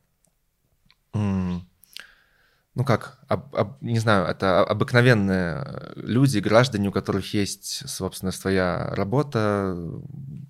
ну 2.79 2.85
как, 2.85 3.19
об, 3.27 3.57
об, 3.57 3.83
не 3.83 3.99
знаю, 3.99 4.25
это 4.27 4.63
обыкновенные 4.63 5.95
люди, 5.97 6.39
граждане, 6.39 6.91
у 6.91 6.93
которых 6.93 7.35
есть, 7.35 7.83
собственно, 7.91 8.31
своя 8.31 8.91
работа 8.95 9.77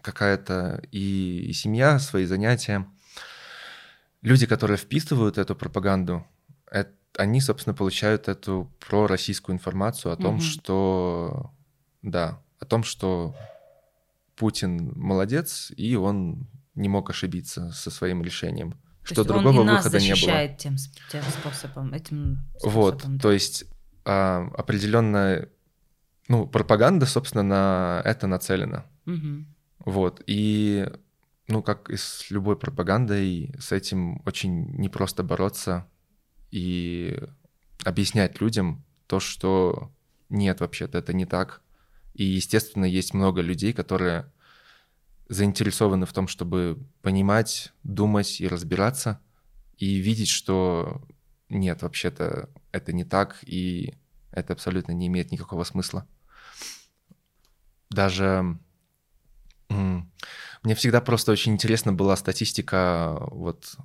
какая-то 0.03 0.83
и, 0.93 1.47
и 1.49 1.53
семья, 1.55 1.99
свои 1.99 2.27
занятия. 2.27 2.87
Люди, 4.21 4.45
которые 4.45 4.77
вписывают 4.77 5.39
эту 5.39 5.57
пропаганду, 5.57 6.27
это 6.71 6.93
они, 7.17 7.41
собственно, 7.41 7.73
получают 7.73 8.29
эту 8.29 8.71
пророссийскую 8.87 9.57
информацию 9.57 10.13
о 10.13 10.17
том, 10.17 10.35
угу. 10.35 10.43
что 10.43 11.51
да, 12.03 12.43
о 12.61 12.67
том, 12.67 12.85
что 12.85 13.35
Путин 14.37 14.93
молодец, 14.97 15.73
и 15.79 15.97
он 15.97 16.47
не 16.75 16.91
мог 16.91 17.09
ошибиться 17.09 17.73
со 17.73 17.91
своим 17.91 18.23
решением. 18.23 18.75
То 19.09 19.23
что 19.23 19.25
другого 19.25 19.61
он 19.61 19.71
и 19.71 19.73
выхода 19.73 19.99
не 20.01 20.15
было. 20.15 20.49
Тем, 20.49 20.77
тем 21.11 21.23
способом, 21.23 21.95
этим 21.95 22.39
способом. 22.59 22.73
Вот, 22.75 23.05
да. 23.07 23.19
то 23.19 23.33
есть 23.33 23.65
а, 24.05 24.51
определенная, 24.57 25.49
ну, 26.29 26.47
пропаганда, 26.47 27.07
собственно, 27.07 27.43
на 27.43 28.03
это 28.05 28.27
нацелена. 28.27 28.87
Угу. 29.07 29.45
Вот, 29.87 30.23
и, 30.27 30.91
ну, 31.47 31.63
как 31.63 31.91
и 31.91 31.97
с 31.97 32.31
любой 32.31 32.59
пропагандой, 32.59 33.55
с 33.59 33.73
этим 33.73 34.23
очень 34.27 34.77
непросто 34.77 35.23
бороться, 35.23 35.89
и 36.51 37.19
объяснять 37.85 38.41
людям 38.41 38.85
то, 39.07 39.21
что 39.21 39.91
нет, 40.29 40.61
вообще-то 40.61 40.99
это 40.99 41.13
не 41.13 41.25
так. 41.25 41.63
И, 42.15 42.25
естественно, 42.25 42.85
есть 42.85 43.15
много 43.15 43.41
людей, 43.41 43.73
которые 43.73 44.31
заинтересованы 45.29 46.07
в 46.07 46.13
том, 46.13 46.29
чтобы 46.29 46.79
понимать, 47.03 47.73
думать 47.83 48.41
и 48.41 48.49
разбираться, 48.49 49.21
и 49.77 49.97
видеть, 49.97 50.29
что 50.29 51.03
нет, 51.49 51.83
вообще-то 51.83 52.49
это 52.73 52.93
не 52.93 53.05
так, 53.05 53.39
и 53.43 53.95
это 54.31 54.53
абсолютно 54.53 54.93
не 54.93 55.07
имеет 55.07 55.31
никакого 55.33 55.65
смысла. 55.65 56.07
Даже 57.91 58.59
мне 59.69 60.75
всегда 60.75 61.01
просто 61.01 61.33
очень 61.33 61.53
интересна 61.53 61.93
была 61.93 62.17
статистика 62.17 63.19
вот 63.31 63.77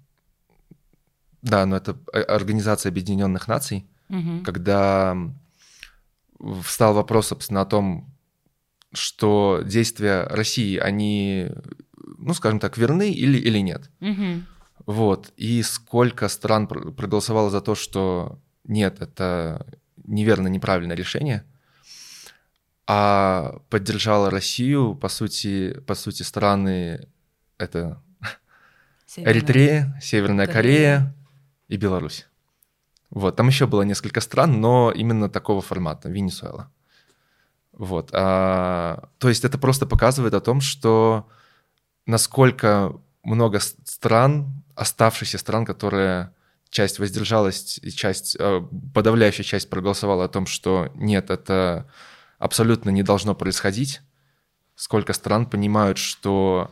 да, 1.43 1.65
но 1.65 1.75
это 1.75 1.99
Организация 2.13 2.89
Объединенных 2.89 3.49
Наций, 3.49 3.85
угу. 4.09 4.43
когда 4.45 5.15
встал 6.63 6.93
вопрос, 6.93 7.27
собственно, 7.27 7.61
о 7.61 7.65
том, 7.65 8.12
что 8.93 9.61
действия 9.65 10.23
России, 10.23 10.77
они, 10.77 11.49
ну, 12.17 12.33
скажем 12.33 12.59
так, 12.59 12.77
верны 12.77 13.11
или, 13.11 13.37
или 13.37 13.59
нет. 13.59 13.89
Угу. 14.01 14.43
Вот. 14.85 15.33
И 15.37 15.61
сколько 15.63 16.27
стран 16.27 16.67
проголосовало 16.67 17.49
за 17.49 17.61
то, 17.61 17.75
что 17.75 18.39
нет, 18.63 19.01
это 19.01 19.65
неверно, 20.05 20.47
неправильное 20.47 20.95
решение, 20.95 21.43
а 22.85 23.59
поддержала 23.69 24.29
Россию, 24.29 24.95
по 24.95 25.09
сути, 25.09 25.79
по 25.87 25.95
сути, 25.95 26.23
страны 26.23 27.07
это 27.57 28.01
Северная. 29.05 29.33
Эритрея, 29.33 29.99
Северная 30.01 30.47
Корея, 30.47 30.97
Корея 30.97 31.15
и 31.69 31.77
Беларусь. 31.77 32.27
Вот, 33.09 33.35
там 33.35 33.47
еще 33.47 33.67
было 33.67 33.83
несколько 33.83 34.21
стран, 34.21 34.59
но 34.59 34.91
именно 34.91 35.29
такого 35.29 35.61
формата, 35.61 36.09
Венесуэла. 36.09 36.71
Вот, 37.73 38.09
а, 38.13 39.09
то 39.17 39.29
есть 39.29 39.43
это 39.45 39.57
просто 39.57 39.85
показывает 39.85 40.33
о 40.35 40.41
том, 40.41 40.61
что 40.61 41.27
насколько 42.05 42.95
много 43.23 43.59
стран, 43.59 44.63
оставшихся 44.75 45.37
стран, 45.37 45.65
которые 45.65 46.33
часть 46.69 46.99
воздержалась, 46.99 47.79
и 47.81 47.91
часть, 47.91 48.35
э, 48.39 48.61
подавляющая 48.93 49.43
часть 49.43 49.69
проголосовала 49.69 50.25
о 50.25 50.29
том, 50.29 50.45
что 50.45 50.89
нет, 50.95 51.29
это 51.29 51.89
абсолютно 52.39 52.89
не 52.89 53.03
должно 53.03 53.35
происходить. 53.35 54.01
Сколько 54.75 55.13
стран 55.13 55.45
понимают, 55.45 55.97
что 55.97 56.71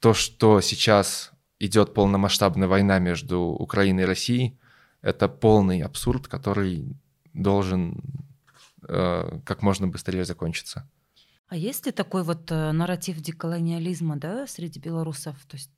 то, 0.00 0.14
что 0.14 0.60
сейчас 0.60 1.30
идет 1.58 1.94
полномасштабная 1.94 2.68
война 2.68 2.98
между 2.98 3.40
Украиной 3.40 4.02
и 4.02 4.06
Россией, 4.06 4.58
это 5.00 5.28
полный 5.28 5.80
абсурд, 5.80 6.26
который 6.26 6.96
должен 7.32 8.02
э, 8.88 9.40
как 9.44 9.62
можно 9.62 9.88
быстрее 9.88 10.24
закончиться. 10.24 10.88
А 11.48 11.56
есть 11.56 11.86
ли 11.86 11.92
такой 11.92 12.24
вот 12.24 12.50
э, 12.50 12.72
нарратив 12.72 13.20
деколониализма, 13.20 14.16
да, 14.16 14.46
среди 14.46 14.80
белорусов? 14.80 15.36
То 15.46 15.56
есть 15.56 15.70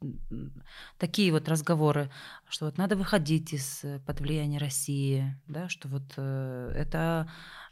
такие 0.98 1.30
вот 1.30 1.48
разговоры, 1.48 2.10
что 2.48 2.66
вот 2.66 2.78
надо 2.78 2.96
выходить 2.96 3.52
из 3.52 3.84
э, 3.84 4.00
влияния 4.06 4.58
России, 4.58 5.38
да, 5.46 5.68
что 5.68 5.88
вот 5.88 6.12
это 6.16 7.30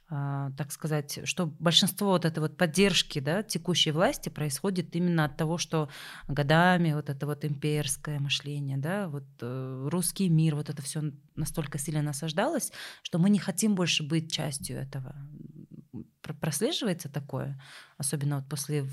так 0.09 0.71
сказать, 0.71 1.21
что 1.25 1.47
большинство 1.47 2.11
вот 2.11 2.25
этой 2.25 2.39
вот 2.39 2.57
поддержки 2.57 3.19
да, 3.19 3.43
текущей 3.43 3.91
власти 3.91 4.29
происходит 4.29 4.95
именно 4.95 5.25
от 5.25 5.37
того, 5.37 5.59
что 5.59 5.89
годами 6.29 6.93
вот 6.93 7.11
это 7.11 7.27
вот 7.27 7.45
имперское 7.45 8.21
мышление, 8.21 8.77
да, 8.77 9.09
вот 9.09 9.25
э, 9.41 9.89
русский 9.91 10.29
мир, 10.29 10.55
вот 10.55 10.71
это 10.71 10.81
все 10.81 11.13
настолько 11.35 11.79
сильно 11.79 12.03
насаждалось, 12.03 12.71
что 13.03 13.19
мы 13.19 13.31
не 13.31 13.41
хотим 13.41 13.75
больше 13.75 14.05
быть 14.05 14.31
частью 14.31 14.79
этого. 14.79 15.17
Прослеживается 16.41 17.09
такое, 17.09 17.61
особенно 17.99 18.37
вот 18.37 18.49
после 18.49 18.89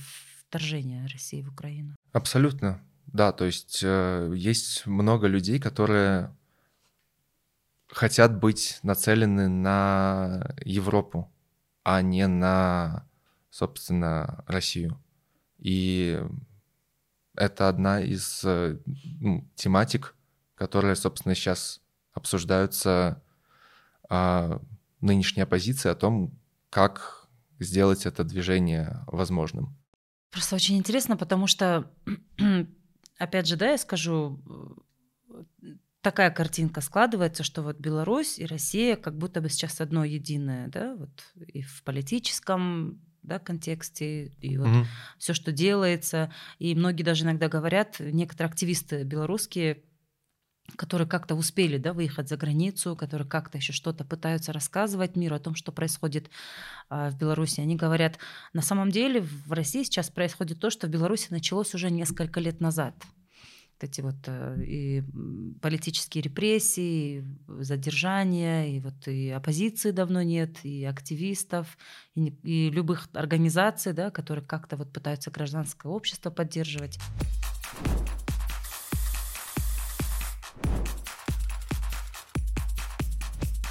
вторжения 0.47 1.07
России 1.07 1.43
в 1.43 1.49
Украину? 1.49 1.95
Абсолютно, 2.11 2.81
да, 3.05 3.31
то 3.33 3.45
есть 3.45 3.81
э, 3.83 4.33
есть 4.35 4.87
много 4.87 5.27
людей, 5.27 5.59
которые 5.59 6.35
хотят 7.93 8.37
быть 8.39 8.79
нацелены 8.83 9.47
на 9.47 10.55
Европу, 10.65 11.31
а 11.83 12.01
не 12.01 12.27
на, 12.27 13.07
собственно, 13.49 14.43
Россию. 14.47 15.01
И 15.57 16.21
это 17.35 17.69
одна 17.69 18.01
из 18.01 18.41
ну, 18.43 19.49
тематик, 19.55 20.15
которые, 20.55 20.95
собственно, 20.95 21.35
сейчас 21.35 21.81
обсуждаются 22.13 23.21
а, 24.09 24.61
нынешней 25.01 25.43
оппозиции 25.43 25.89
о 25.89 25.95
том, 25.95 26.37
как 26.69 27.27
сделать 27.59 28.05
это 28.05 28.23
движение 28.23 29.03
возможным. 29.07 29.75
Просто 30.31 30.55
очень 30.55 30.77
интересно, 30.77 31.17
потому 31.17 31.47
что, 31.47 31.91
опять 33.17 33.47
же, 33.47 33.55
да, 33.55 33.71
я 33.71 33.77
скажу, 33.77 34.41
такая 36.03 36.29
картинка 36.29 36.81
складывается, 36.81 37.43
что 37.43 37.63
вот 37.63 37.79
Беларусь 37.79 38.37
и 38.37 38.45
Россия 38.45 38.95
как 38.95 39.17
будто 39.17 39.41
бы 39.41 39.49
сейчас 39.49 39.81
одно 39.81 40.03
единое, 40.03 40.67
да, 40.67 40.95
вот 40.95 41.09
и 41.47 41.61
в 41.61 41.81
политическом 41.83 43.01
да, 43.23 43.39
контексте, 43.39 44.25
и 44.41 44.57
вот 44.57 44.67
угу. 44.67 44.85
все, 45.17 45.33
что 45.33 45.53
делается. 45.53 46.31
И 46.59 46.75
многие 46.75 47.03
даже 47.03 47.23
иногда 47.23 47.47
говорят, 47.47 47.95
некоторые 47.99 48.51
активисты 48.51 49.03
белорусские, 49.03 49.81
которые 50.75 51.07
как-то 51.07 51.35
успели 51.35 51.77
да, 51.77 51.93
выехать 51.93 52.27
за 52.27 52.35
границу, 52.35 52.97
которые 52.97 53.27
как-то 53.27 53.57
еще 53.57 53.71
что-то 53.71 54.03
пытаются 54.03 54.51
рассказывать 54.51 55.15
миру 55.15 55.37
о 55.37 55.39
том, 55.39 55.55
что 55.55 55.71
происходит 55.71 56.29
а, 56.89 57.11
в 57.11 57.17
Беларуси. 57.17 57.61
Они 57.61 57.77
говорят, 57.77 58.17
на 58.51 58.61
самом 58.61 58.91
деле 58.91 59.21
в 59.21 59.53
России 59.53 59.83
сейчас 59.83 60.09
происходит 60.09 60.59
то, 60.59 60.69
что 60.69 60.87
в 60.87 60.89
Беларуси 60.89 61.27
началось 61.29 61.73
уже 61.73 61.89
несколько 61.89 62.41
лет 62.41 62.59
назад 62.59 62.93
эти 63.81 64.01
вот 64.01 64.15
э, 64.27 64.63
и 64.63 65.03
политические 65.61 66.21
репрессии, 66.21 67.25
задержания, 67.47 68.67
и 68.67 68.79
вот 68.79 69.07
и 69.07 69.29
оппозиции 69.29 69.91
давно 69.91 70.21
нет, 70.21 70.63
и 70.63 70.85
активистов, 70.85 71.77
и, 72.15 72.27
и 72.43 72.69
любых 72.69 73.09
организаций, 73.13 73.93
да, 73.93 74.11
которые 74.11 74.45
как-то 74.45 74.77
вот 74.77 74.91
пытаются 74.91 75.31
гражданское 75.31 75.89
общество 75.89 76.29
поддерживать. 76.29 76.99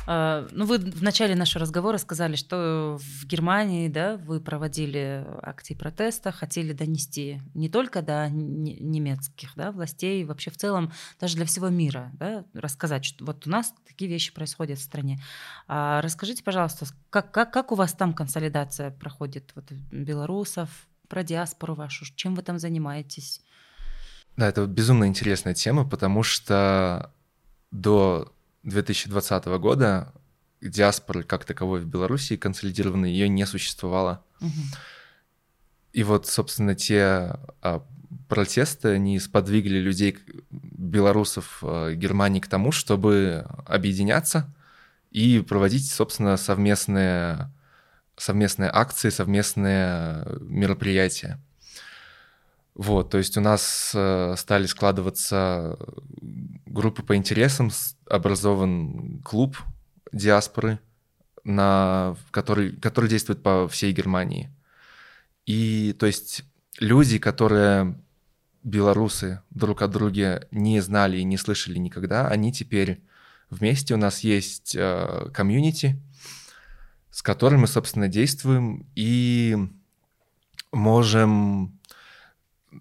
Ну, 0.07 0.67
вы 0.67 0.79
в 0.79 1.03
начале 1.03 1.35
нашего 1.35 1.63
разговора 1.63 1.99
сказали, 1.99 2.37
что 2.37 2.99
в 3.01 3.27
Германии, 3.27 3.89
да, 3.89 4.17
вы 4.17 4.41
проводили 4.41 5.25
акции 5.43 5.75
протеста, 5.75 6.33
хотели 6.33 6.73
донести 6.73 7.41
не 7.55 7.69
только 7.69 8.03
до 8.03 8.29
немецких, 8.29 9.53
да, 9.55 9.71
властей, 9.71 10.25
вообще 10.25 10.51
в 10.51 10.57
целом 10.57 10.93
даже 11.21 11.37
для 11.37 11.47
всего 11.47 11.69
мира, 11.69 12.11
да, 12.15 12.45
рассказать, 12.55 13.05
что 13.05 13.25
вот 13.25 13.47
у 13.47 13.51
нас 13.51 13.75
такие 13.87 14.11
вещи 14.11 14.33
происходят 14.35 14.79
в 14.79 14.83
стране. 14.83 15.23
А 15.69 16.01
расскажите, 16.03 16.43
пожалуйста, 16.43 16.87
как, 17.11 17.31
как, 17.31 17.53
как 17.53 17.73
у 17.73 17.75
вас 17.75 17.93
там 17.93 18.13
консолидация 18.13 18.91
проходит 18.91 19.53
вот, 19.55 19.71
белорусов, 19.71 20.69
про 21.09 21.23
диаспору 21.23 21.75
вашу, 21.75 22.07
чем 22.17 22.35
вы 22.35 22.43
там 22.43 22.59
занимаетесь? 22.59 23.43
Да, 24.37 24.49
это 24.49 24.67
безумно 24.67 25.07
интересная 25.07 25.53
тема, 25.53 25.87
потому 25.87 26.23
что 26.23 27.13
до 27.71 28.33
2020 28.63 29.45
года 29.59 30.13
диаспоры 30.61 31.25
как 31.25 31.45
таковой 31.45 31.81
в 31.81 31.87
Беларуси 31.87 32.37
консолидированной 32.37 33.11
ее 33.11 33.29
не 33.29 33.47
существовало. 33.47 34.25
Угу. 34.41 34.51
И 35.93 36.03
вот, 36.05 36.27
собственно, 36.27 36.75
те 36.75 37.37
а, 37.61 37.85
протесты, 38.29 38.91
они 38.91 39.19
сподвигли 39.19 39.79
людей, 39.79 40.19
белорусов 40.51 41.59
а, 41.63 41.93
Германии 41.93 42.41
к 42.41 42.49
тому, 42.49 42.73
чтобы 42.73 43.47
объединяться 43.67 44.55
и 45.11 45.41
проводить, 45.41 45.91
собственно, 45.91 46.37
совместные, 46.37 47.51
совместные 48.17 48.71
акции, 48.73 49.11
совместные 49.11 50.27
мероприятия. 50.41 51.39
Вот, 52.75 53.11
то 53.11 53.19
есть 53.19 53.37
у 53.37 53.41
нас 53.41 53.93
э, 53.95 54.35
стали 54.39 54.67
складываться 54.67 55.79
группы 56.67 57.03
по 57.03 57.17
интересам, 57.17 57.71
образован 58.09 59.21
клуб 59.23 59.59
диаспоры, 60.11 60.79
на, 61.45 62.17
который, 62.31 62.73
который 62.77 63.11
действует 63.11 63.43
по 63.43 63.69
всей 63.69 63.93
Германии. 63.93 64.51
И 65.45 65.95
то 65.99 66.07
есть 66.07 66.45
люди, 66.79 67.19
которые 67.19 67.99
белорусы 68.63 69.43
друг 69.51 69.83
о 69.83 69.89
друге 69.89 70.47
не 70.51 70.81
знали 70.81 71.19
и 71.19 71.25
не 71.25 71.37
слышали 71.37 71.79
никогда, 71.79 72.29
они 72.29 72.53
теперь 72.53 73.03
вместе. 73.51 73.95
У 73.95 73.99
нас 73.99 74.21
есть 74.21 74.75
э, 74.75 75.29
с 77.11 77.23
которым 77.23 77.63
мы, 77.63 77.67
собственно, 77.67 78.09
действуем 78.09 78.87
и 78.95 79.57
можем 80.73 81.79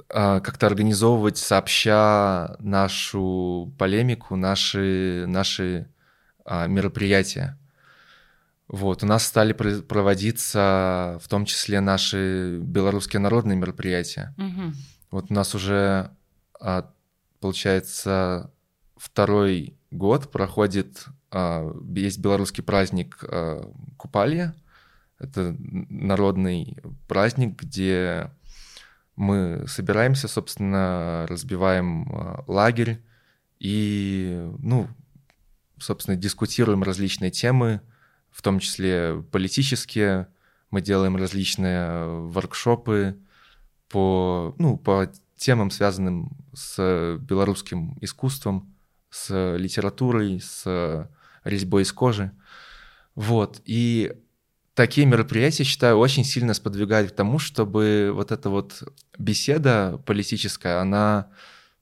как-то 0.08 0.68
организовывать 0.68 1.38
сообща 1.38 2.56
нашу 2.60 3.74
полемику, 3.78 4.36
наши, 4.36 5.26
наши 5.28 5.90
а, 6.46 6.68
мероприятия. 6.68 7.58
Вот, 8.68 9.04
у 9.04 9.06
нас 9.06 9.26
стали 9.26 9.52
проводиться 9.54 11.20
в 11.22 11.28
том 11.28 11.46
числе 11.46 11.82
наши 11.82 12.60
белорусские 12.62 13.20
народные 13.20 13.58
мероприятия. 13.58 14.34
Угу. 14.38 14.74
Вот 15.12 15.26
у 15.30 15.34
нас 15.34 15.54
уже, 15.56 16.12
а, 16.60 16.90
получается, 17.42 18.52
второй 18.96 19.78
год 19.92 20.32
проходит, 20.32 21.06
есть 21.96 22.20
белорусский 22.20 22.64
праздник 22.64 23.24
Купалья. 23.98 24.54
Это 25.20 25.56
народный 25.60 26.78
праздник, 27.08 27.62
где 27.62 28.32
мы 29.22 29.66
собираемся, 29.68 30.28
собственно, 30.28 31.28
разбиваем 31.30 32.12
э, 32.12 32.44
лагерь 32.48 33.04
и, 33.60 34.50
ну, 34.58 34.88
собственно, 35.78 36.18
дискутируем 36.18 36.82
различные 36.82 37.30
темы, 37.30 37.82
в 38.32 38.42
том 38.42 38.58
числе 38.58 39.24
политические. 39.32 40.28
Мы 40.72 40.82
делаем 40.82 41.16
различные 41.18 42.08
воркшопы 42.30 43.16
по, 43.90 44.56
ну, 44.58 44.78
по 44.78 45.12
темам, 45.36 45.70
связанным 45.70 46.32
с 46.56 47.18
белорусским 47.22 48.00
искусством, 48.02 48.74
с 49.12 49.56
литературой, 49.56 50.42
с 50.42 51.08
резьбой 51.44 51.84
из 51.84 51.94
кожи. 51.94 52.32
Вот. 53.14 53.62
И 53.66 54.14
такие 54.82 55.06
мероприятия, 55.06 55.64
считаю, 55.64 56.00
очень 56.00 56.24
сильно 56.24 56.56
сподвигают 56.56 57.12
к 57.12 57.16
тому, 57.16 57.38
чтобы 57.38 58.10
вот 58.16 58.32
эта 58.32 58.50
вот 58.50 58.82
беседа 59.16 60.02
политическая, 60.08 60.82
она 60.82 61.28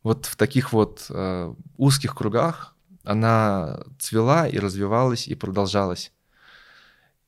вот 0.03 0.25
в 0.25 0.35
таких 0.35 0.73
вот 0.73 1.05
э, 1.09 1.53
узких 1.77 2.13
кругах, 2.13 2.75
она 3.05 3.85
цвела 3.99 4.49
и 4.49 4.59
развивалась 4.59 5.29
и 5.29 5.35
продолжалась. 5.35 6.11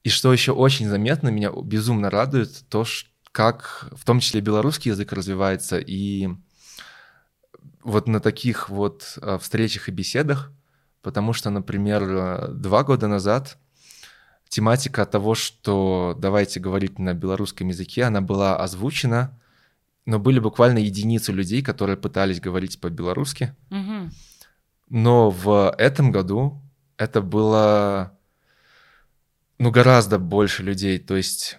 И 0.04 0.10
что 0.10 0.34
еще 0.34 0.52
очень 0.52 0.90
заметно, 0.90 1.30
меня 1.30 1.52
безумно 1.52 2.10
радует, 2.10 2.66
то, 2.68 2.84
как 3.32 3.88
в 3.94 4.04
том 4.04 4.20
числе 4.20 4.42
белорусский 4.42 4.92
язык 4.92 5.14
развивается. 5.14 5.80
И 5.80 6.28
вот 7.82 8.10
на 8.10 8.20
таких 8.20 8.68
вот 8.68 9.18
э, 9.22 9.38
встречах 9.38 9.88
и 9.88 9.94
беседах, 9.94 10.52
потому 11.02 11.32
что, 11.32 11.50
например, 11.50 12.04
э, 12.04 12.48
два 12.50 12.84
года 12.84 13.08
назад 13.08 13.58
тематика 14.52 15.06
того, 15.06 15.34
что 15.34 16.14
давайте 16.20 16.60
говорить 16.60 17.00
на 17.00 17.14
белорусском 17.14 17.70
языке, 17.70 18.04
она 18.04 18.20
была 18.20 18.58
озвучена, 18.58 19.40
но 20.06 20.20
были 20.20 20.40
буквально 20.40 20.80
единицы 20.80 21.32
людей, 21.32 21.64
которые 21.64 21.96
пытались 21.96 22.42
говорить 22.42 22.82
по-белорусски. 22.82 23.56
Угу. 23.70 24.12
Но 24.90 25.30
в 25.30 25.74
этом 25.78 26.12
году 26.12 26.62
это 26.98 27.22
было 27.22 28.18
ну, 29.58 29.72
гораздо 29.72 30.20
больше 30.20 30.64
людей. 30.64 31.00
То 31.00 31.16
есть 31.16 31.58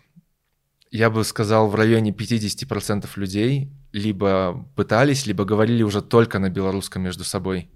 я 0.91 1.09
бы 1.09 1.25
сказал, 1.25 1.69
в 1.69 1.75
районе 1.75 2.11
50% 2.11 3.09
людей 3.17 3.73
либо 3.93 4.69
пытались, 4.77 5.25
либо 5.25 5.47
говорили 5.47 5.83
уже 5.83 6.03
только 6.03 6.39
на 6.39 6.51
белорусском 6.51 7.01
между 7.03 7.25
собой. 7.25 7.71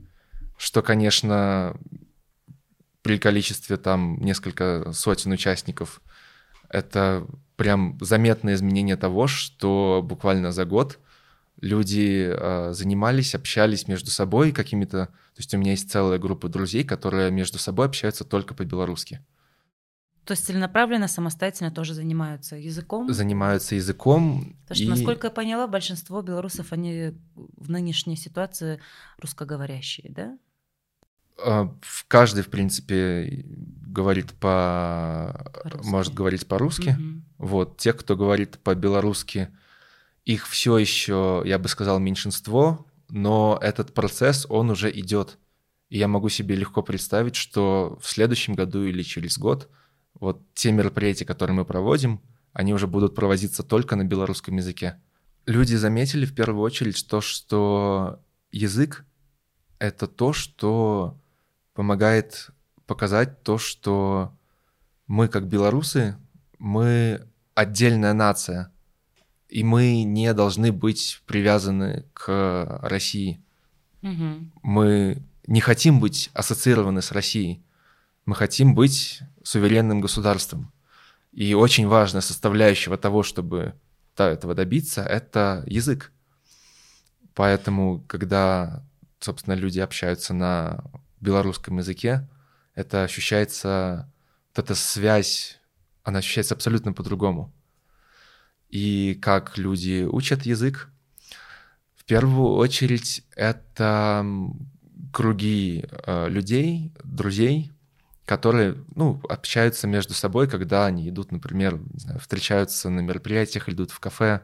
Что, 0.59 0.83
конечно, 0.83 1.75
при 3.07 3.19
количестве 3.19 3.77
там 3.77 4.19
несколько 4.19 4.91
сотен 4.93 5.31
участников, 5.31 6.03
это 6.69 7.25
прям 7.55 7.97
заметное 8.01 8.55
изменение 8.55 8.97
того, 8.97 9.29
что 9.29 10.03
буквально 10.05 10.51
за 10.51 10.65
год 10.65 10.99
люди 11.61 12.29
э, 12.29 12.73
занимались, 12.73 13.37
общались 13.37 13.87
между 13.87 14.11
собой 14.11 14.51
какими-то... 14.51 15.07
То 15.07 15.39
есть 15.39 15.55
у 15.55 15.59
меня 15.59 15.71
есть 15.71 15.89
целая 15.89 16.19
группа 16.19 16.49
друзей, 16.49 16.83
которые 16.83 17.31
между 17.31 17.59
собой 17.59 17.87
общаются 17.87 18.25
только 18.25 18.55
по-белорусски. 18.55 19.21
То 20.25 20.33
есть 20.33 20.45
целенаправленно, 20.45 21.07
самостоятельно 21.07 21.71
тоже 21.71 21.95
занимаются 21.95 22.57
языком? 22.57 23.15
Занимаются 23.15 23.77
языком. 23.77 24.57
Потому 24.63 24.75
что, 24.75 24.85
и... 24.85 24.89
насколько 24.89 25.29
я 25.29 25.31
поняла, 25.31 25.69
большинство 25.69 26.23
белорусов, 26.23 26.73
они 26.73 27.15
в 27.37 27.71
нынешней 27.71 28.17
ситуации 28.17 28.81
русскоговорящие, 29.19 30.11
да? 30.11 30.37
А, 31.39 31.73
каждый, 32.09 32.43
в 32.43 32.49
принципе, 32.49 33.45
говорит 33.47 34.33
по... 34.33 35.51
по 35.71 35.83
может 35.83 36.15
говорить 36.15 36.47
по-русски. 36.47 36.91
Угу. 36.91 37.49
Вот, 37.49 37.77
те, 37.79 37.93
кто 37.93 38.17
говорит 38.17 38.59
по-белорусски, 38.59 39.49
их 40.25 40.47
все 40.49 40.79
еще, 40.79 41.43
я 41.45 41.59
бы 41.59 41.69
сказал, 41.69 41.99
меньшинство, 41.99 42.87
но 43.09 43.59
этот 43.63 43.95
процесс, 43.95 44.47
он 44.49 44.71
уже 44.71 44.91
идет. 44.91 45.39
И 45.89 45.99
я 45.99 46.09
могу 46.09 46.29
себе 46.29 46.57
легко 46.57 46.83
представить, 46.83 47.37
что 47.37 47.99
в 48.03 48.09
следующем 48.09 48.55
году 48.55 48.85
или 48.85 49.03
через 49.03 49.39
год– 49.39 49.69
вот 50.21 50.43
те 50.55 50.73
мероприятия, 50.73 51.25
которые 51.25 51.55
мы 51.57 51.65
проводим, 51.65 52.21
они 52.53 52.73
уже 52.73 52.87
будут 52.87 53.15
проводиться 53.15 53.63
только 53.63 53.97
на 53.97 54.05
белорусском 54.05 54.57
языке. 54.57 55.01
Люди 55.45 55.75
заметили 55.75 56.25
в 56.25 56.35
первую 56.35 56.63
очередь 56.63 57.07
то, 57.09 57.21
что 57.21 58.21
язык— 58.51 59.05
это 59.79 60.07
то, 60.07 60.33
что 60.33 61.19
помогает 61.77 62.51
показать 62.87 63.43
то, 63.43 63.59
что 63.59 64.33
мы, 65.07 65.29
как 65.29 65.47
белорусы, 65.47 66.17
мы 66.59 67.29
отдельная 67.55 68.15
нация, 68.15 68.73
и 69.49 69.63
мы 69.63 70.03
не 70.03 70.33
должны 70.35 70.73
быть 70.73 71.23
привязаны 71.27 72.07
к 72.15 72.81
России. 72.83 73.45
Угу. 74.03 74.51
Мы 74.63 75.23
не 75.47 75.61
хотим 75.61 76.01
быть 76.01 76.31
ассоциированы 76.33 77.03
с 77.03 77.13
Россией. 77.13 77.63
Мы 78.25 78.35
хотим 78.35 78.75
быть 78.75 79.21
суверенным 79.45 80.01
государством. 80.01 80.73
И 81.33 81.55
очень 81.55 81.87
важная 81.87 82.23
составляющего 82.23 82.97
того, 82.97 83.23
чтобы 83.23 83.75
этого 84.17 84.55
добиться, 84.55 85.03
это 85.03 85.63
язык. 85.67 86.11
Поэтому, 87.35 88.03
когда, 88.09 88.83
собственно, 89.21 89.55
люди 89.55 89.79
общаются 89.79 90.33
на 90.33 90.83
белорусском 91.21 91.79
языке, 91.79 92.29
это 92.75 93.05
ощущается, 93.05 94.11
вот 94.55 94.65
эта 94.65 94.75
связь, 94.75 95.61
она 96.03 96.19
ощущается 96.19 96.55
абсолютно 96.55 96.93
по-другому. 96.93 97.53
И 98.69 99.19
как 99.23 99.59
люди 99.59 100.07
учат 100.11 100.45
язык, 100.45 100.91
в 101.95 102.05
первую 102.05 102.55
очередь 102.55 103.25
это 103.35 104.25
круги 105.13 105.85
э, 105.91 106.29
людей, 106.29 106.93
друзей, 107.03 107.73
которые, 108.27 108.77
ну, 108.95 109.21
общаются 109.29 109.87
между 109.87 110.13
собой, 110.13 110.49
когда 110.49 110.85
они 110.85 111.09
идут, 111.09 111.33
например, 111.33 111.81
знаю, 111.95 112.19
встречаются 112.19 112.91
на 112.91 113.01
мероприятиях, 113.01 113.69
идут 113.69 113.93
в 113.93 114.01
кафе, 114.01 114.43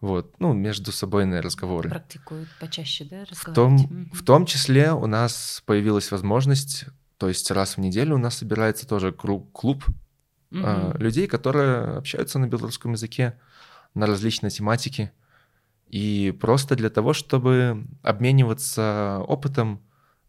вот, 0.00 0.34
ну, 0.38 0.52
между 0.52 0.92
собой 0.92 1.26
на 1.26 1.42
разговоры. 1.42 1.90
Практикуют 1.90 2.48
почаще, 2.58 3.04
да, 3.04 3.24
В 3.32 3.52
том, 3.52 3.76
mm-hmm. 3.76 4.14
в 4.14 4.24
том 4.24 4.46
числе 4.46 4.92
у 4.92 5.06
нас 5.06 5.62
появилась 5.66 6.10
возможность, 6.10 6.86
то 7.18 7.28
есть 7.28 7.50
раз 7.50 7.76
в 7.76 7.80
неделю 7.80 8.14
у 8.14 8.18
нас 8.18 8.38
собирается 8.38 8.88
тоже 8.88 9.12
клуб 9.12 9.84
mm-hmm. 10.50 10.94
э, 10.94 10.98
людей, 10.98 11.26
которые 11.26 11.98
общаются 11.98 12.38
на 12.38 12.46
белорусском 12.46 12.92
языке 12.92 13.38
на 13.94 14.06
различные 14.06 14.50
тематики, 14.50 15.12
и 15.88 16.34
просто 16.40 16.76
для 16.76 16.88
того, 16.88 17.12
чтобы 17.12 17.84
обмениваться 18.02 19.22
опытом, 19.26 19.82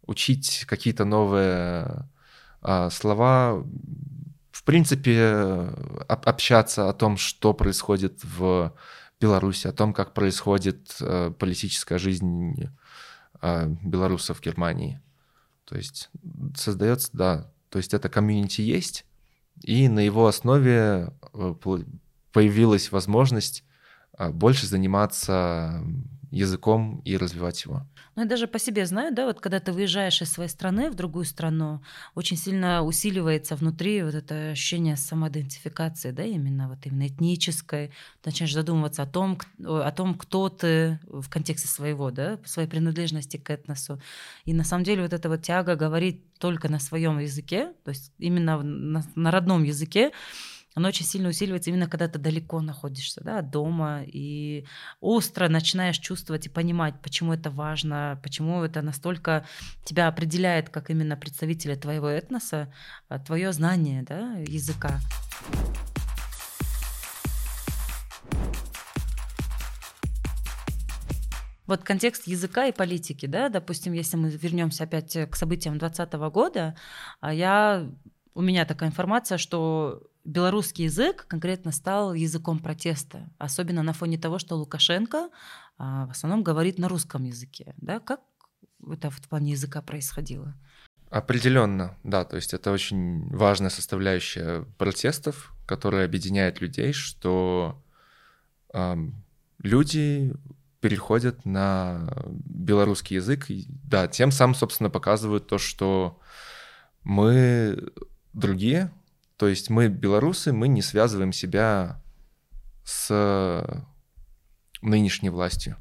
учить 0.08 0.66
какие-то 0.68 1.06
новые 1.06 2.10
а, 2.62 2.90
слова, 2.90 3.64
в 4.52 4.64
принципе, 4.64 5.70
общаться 6.08 6.90
о 6.90 6.94
том, 6.94 7.18
что 7.18 7.54
происходит 7.54 8.20
в 8.24 8.74
Беларуси, 9.22 9.68
о 9.68 9.72
том, 9.72 9.94
как 9.94 10.14
происходит 10.14 10.98
э, 11.00 11.32
политическая 11.38 12.00
жизнь 12.00 12.56
а, 13.40 13.68
белорусов 13.68 14.40
в 14.40 14.42
Германии. 14.42 15.00
То 15.66 15.78
есть 15.78 16.10
создается, 16.56 17.10
да, 17.14 17.52
то 17.70 17.78
есть 17.78 17.94
это 17.94 18.10
комьюнити 18.10 18.62
есть, 18.62 19.06
и 19.62 19.88
на 19.88 20.00
его 20.00 20.28
основе 20.28 21.14
э, 21.34 21.54
появилась 22.34 22.92
возможность 22.92 23.64
больше 24.18 24.68
заниматься 24.68 25.84
языком 26.32 27.02
и 27.04 27.18
развивать 27.18 27.64
его. 27.66 27.86
Ну, 28.16 28.24
я 28.24 28.28
даже 28.28 28.48
по 28.48 28.58
себе 28.58 28.86
знаю, 28.86 29.14
да, 29.14 29.26
вот 29.26 29.42
когда 29.42 29.60
ты 29.60 29.74
выезжаешь 29.74 30.22
из 30.22 30.32
своей 30.32 30.50
страны 30.50 30.90
в 30.90 30.96
другую 30.96 31.26
страну, 31.26 31.82
очень 32.16 32.38
сильно 32.38 32.84
усиливается 32.84 33.56
внутри 33.56 34.02
вот 34.02 34.16
это 34.16 34.52
ощущение 34.52 34.96
самоидентификации, 34.96 36.12
да, 36.12 36.24
именно 36.24 36.70
вот 36.70 36.86
именно 36.86 37.08
этнической. 37.08 37.88
Ты 38.22 38.30
начинаешь 38.30 38.54
задумываться 38.54 39.04
о 39.04 39.08
том, 39.08 39.38
о 39.64 39.92
том, 39.92 40.16
кто 40.16 40.50
ты 40.50 41.00
в 41.04 41.30
контексте 41.30 41.68
своего, 41.68 42.12
да, 42.12 42.40
своей 42.46 42.68
принадлежности 42.68 43.38
к 43.38 43.50
этносу. 43.50 44.02
И 44.46 44.54
на 44.54 44.64
самом 44.64 44.86
деле 44.86 45.04
вот 45.04 45.14
эта 45.14 45.28
вот 45.28 45.42
тяга 45.42 45.76
говорить 45.76 46.34
только 46.40 46.70
на 46.70 46.80
своем 46.80 47.20
языке, 47.20 47.74
то 47.84 47.90
есть 47.90 48.14
именно 48.18 48.62
на, 48.62 49.04
на 49.16 49.32
родном 49.32 49.64
языке, 49.64 50.12
оно 50.74 50.88
очень 50.88 51.06
сильно 51.06 51.30
усиливается 51.30 51.70
именно 51.70 51.88
когда 51.88 52.08
ты 52.08 52.18
далеко 52.18 52.62
находишься 52.62 53.22
да, 53.22 53.42
дома 53.42 54.04
и 54.06 54.66
остро 55.02 55.50
начинаешь 55.50 55.98
чувствовать 55.98 56.46
и 56.46 56.50
понимать, 56.50 56.96
почему 57.02 57.34
это 57.34 57.50
важно, 57.50 58.20
почему 58.24 58.64
это 58.64 58.82
настолько 58.82 59.46
тебя 59.84 60.08
определяет 60.08 60.70
как 60.70 60.90
именно 60.90 61.18
представителя 61.18 61.76
твоего 61.76 62.08
этноса, 62.08 62.74
а, 63.10 63.20
твое 63.20 63.52
знание 63.52 64.04
да, 64.04 64.36
языка. 64.38 65.00
Вот 71.68 71.84
контекст 71.84 72.28
языка 72.28 72.68
и 72.68 72.74
политики, 72.74 73.26
да, 73.28 73.48
допустим, 73.48 73.94
если 73.94 74.18
мы 74.18 74.30
вернемся 74.30 74.84
опять 74.84 75.18
к 75.30 75.36
событиям 75.36 75.78
2020 75.78 76.14
года, 76.34 76.76
а 77.22 77.34
я 77.34 77.90
у 78.34 78.42
меня 78.42 78.66
такая 78.66 78.90
информация, 78.90 79.38
что 79.38 80.04
белорусский 80.24 80.86
язык 80.86 81.26
конкретно 81.28 81.72
стал 81.72 82.14
языком 82.14 82.60
протеста, 82.60 83.30
особенно 83.38 83.84
на 83.84 83.94
фоне 83.94 84.18
того, 84.18 84.40
что 84.40 84.56
Лукашенко 84.56 85.30
а, 85.78 86.06
в 86.06 86.12
основном 86.12 86.44
говорит 86.44 86.78
на 86.78 86.88
русском 86.88 87.24
языке. 87.24 87.74
Да? 87.78 88.00
Как 88.00 88.22
это 88.88 89.10
в 89.10 89.22
плане 89.28 89.52
языка 89.52 89.82
происходило? 89.82 90.56
Определенно, 91.10 91.98
да. 92.04 92.24
То 92.24 92.38
есть 92.38 92.54
это 92.54 92.72
очень 92.72 93.28
важная 93.36 93.70
составляющая 93.70 94.64
протестов, 94.78 95.54
которая 95.66 96.06
объединяет 96.06 96.62
людей, 96.62 96.94
что 96.94 97.84
э, 98.74 98.96
люди 99.60 100.34
переходят 100.80 101.46
на 101.46 102.14
белорусский 102.28 103.18
язык. 103.18 103.50
И, 103.50 103.66
да, 103.68 104.08
тем 104.08 104.32
самым, 104.32 104.56
собственно, 104.56 104.90
показывают 104.90 105.48
то, 105.48 105.58
что 105.58 106.20
мы 107.04 107.92
другие, 108.34 108.92
то 109.42 109.48
есть 109.48 109.72
мы, 109.72 109.88
белорусы, 109.88 110.54
мы 110.54 110.68
не 110.68 110.84
связываем 110.84 111.34
себя 111.34 112.00
с 112.84 113.90
нынешней 114.84 115.32
властью. 115.32 115.78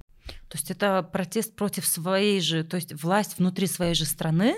То 0.49 0.57
есть 0.57 0.70
это 0.70 1.03
протест 1.03 1.55
против 1.57 1.85
своей 1.85 2.40
же, 2.40 2.64
то 2.64 2.77
есть 2.77 2.94
власть 3.03 3.37
внутри 3.37 3.66
своей 3.66 3.92
же 3.92 4.07
страны, 4.07 4.57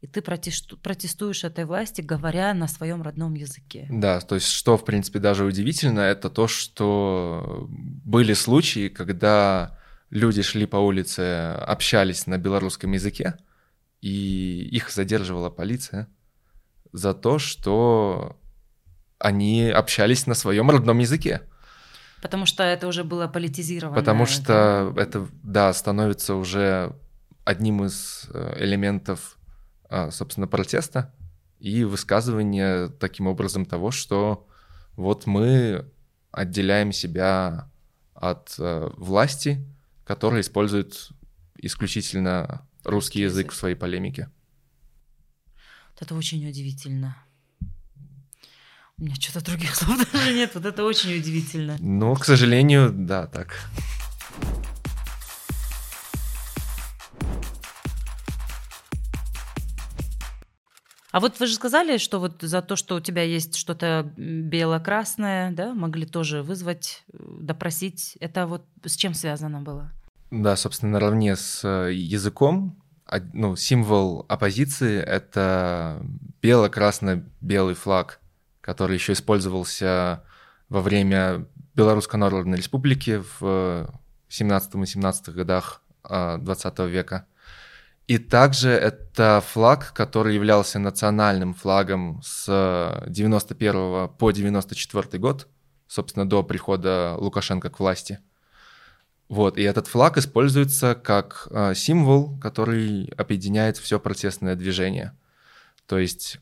и 0.00 0.08
ты 0.08 0.20
протестуешь 0.20 1.44
этой 1.44 1.64
власти, 1.64 2.00
говоря 2.00 2.52
на 2.52 2.66
своем 2.66 3.02
родном 3.02 3.34
языке. 3.34 3.86
Да, 3.88 4.18
то 4.18 4.34
есть 4.34 4.48
что, 4.48 4.76
в 4.76 4.84
принципе, 4.84 5.20
даже 5.20 5.44
удивительно, 5.44 6.00
это 6.00 6.28
то, 6.28 6.48
что 6.48 7.68
были 7.68 8.32
случаи, 8.32 8.88
когда 8.88 9.78
люди 10.10 10.42
шли 10.42 10.66
по 10.66 10.78
улице, 10.78 11.52
общались 11.52 12.26
на 12.26 12.36
белорусском 12.36 12.90
языке, 12.90 13.36
и 14.00 14.68
их 14.72 14.90
задерживала 14.90 15.50
полиция 15.50 16.08
за 16.92 17.14
то, 17.14 17.38
что 17.38 18.39
они 19.20 19.68
общались 19.68 20.26
на 20.26 20.34
своем 20.34 20.70
родном 20.70 20.98
языке. 20.98 21.42
Потому 22.22 22.46
что 22.46 22.62
это 22.62 22.88
уже 22.88 23.04
было 23.04 23.28
политизировано. 23.28 23.94
Потому 23.94 24.26
что 24.26 24.92
это, 24.96 25.28
да, 25.42 25.72
становится 25.72 26.34
уже 26.34 26.96
одним 27.44 27.84
из 27.84 28.28
э, 28.32 28.56
элементов, 28.58 29.38
а, 29.88 30.10
собственно, 30.10 30.46
протеста 30.46 31.14
и 31.58 31.84
высказывания 31.84 32.88
таким 32.88 33.26
образом 33.26 33.64
того, 33.64 33.90
что 33.90 34.46
вот 34.96 35.26
мы 35.26 35.90
отделяем 36.30 36.92
себя 36.92 37.70
от 38.14 38.54
э, 38.58 38.90
власти, 38.96 39.64
которая 40.04 40.42
использует 40.42 41.10
исключительно 41.56 42.66
русский 42.84 43.20
язык 43.20 43.52
в 43.52 43.56
своей 43.56 43.74
полемике. 43.74 44.30
Это 45.98 46.14
очень 46.14 46.46
удивительно. 46.48 47.16
У 49.00 49.04
меня 49.04 49.14
что-то 49.14 49.42
других 49.42 49.74
слов 49.74 49.96
даже 50.12 50.34
нет. 50.34 50.50
Вот 50.54 50.66
это 50.66 50.84
очень 50.84 51.16
удивительно. 51.16 51.76
Ну, 51.80 52.14
к 52.14 52.24
сожалению, 52.26 52.92
да, 52.92 53.26
так. 53.26 53.56
А 61.12 61.18
вот 61.18 61.40
вы 61.40 61.46
же 61.46 61.54
сказали, 61.54 61.96
что 61.96 62.20
вот 62.20 62.42
за 62.42 62.60
то, 62.60 62.76
что 62.76 62.96
у 62.96 63.00
тебя 63.00 63.22
есть 63.22 63.56
что-то 63.56 64.12
бело-красное, 64.16 65.50
да, 65.50 65.74
могли 65.74 66.06
тоже 66.06 66.42
вызвать, 66.42 67.02
э, 67.12 67.16
допросить. 67.40 68.16
Это 68.20 68.46
вот 68.46 68.64
с 68.84 68.94
чем 68.94 69.14
связано 69.14 69.62
было? 69.62 69.90
Да, 70.30 70.54
собственно, 70.56 70.92
наравне 70.92 71.34
с 71.34 71.64
э, 71.64 71.92
языком, 71.94 72.80
ну, 73.32 73.56
символ 73.56 74.24
оппозиции— 74.28 75.00
это 75.02 76.00
бело-красно-белый 76.42 77.74
флаг 77.74 78.19
который 78.60 78.94
еще 78.94 79.12
использовался 79.12 80.24
во 80.68 80.80
время 80.80 81.46
Белорусской 81.74 82.18
Народной 82.18 82.58
Республики 82.58 83.22
в 83.40 83.90
17 84.28 84.74
и 84.74 84.86
17 84.86 85.28
годах 85.30 85.82
20 86.08 86.80
а, 86.80 86.86
века. 86.86 87.26
И 88.06 88.18
также 88.18 88.70
это 88.70 89.42
флаг, 89.46 89.92
который 89.94 90.34
являлся 90.34 90.78
национальным 90.78 91.54
флагом 91.54 92.20
с 92.24 93.04
91 93.06 94.08
по 94.08 94.30
94 94.32 95.18
год, 95.18 95.46
собственно, 95.86 96.28
до 96.28 96.42
прихода 96.42 97.14
Лукашенко 97.18 97.70
к 97.70 97.78
власти. 97.78 98.18
Вот, 99.28 99.56
и 99.58 99.62
этот 99.62 99.86
флаг 99.86 100.16
используется 100.18 100.96
как 100.96 101.46
э, 101.52 101.74
символ, 101.76 102.36
который 102.40 103.12
объединяет 103.16 103.76
все 103.76 104.00
протестное 104.00 104.56
движение. 104.56 105.16
То 105.86 105.98
есть 106.00 106.40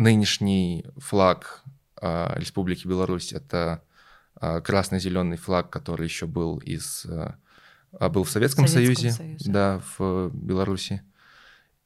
нынешний 0.00 0.86
флаг 0.96 1.62
э, 2.00 2.32
Республики 2.36 2.86
Беларусь 2.86 3.32
это 3.32 3.82
э, 4.40 4.60
красно-зеленый 4.60 5.36
флаг, 5.36 5.70
который 5.70 6.04
еще 6.04 6.26
был 6.26 6.58
из 6.58 7.06
э, 7.06 7.34
был 8.08 8.24
в 8.24 8.30
Советском, 8.30 8.66
Советском 8.66 8.68
Союзе, 8.68 9.10
Союзе, 9.10 9.52
да, 9.52 9.82
в 9.98 10.30
Беларуси. 10.32 11.02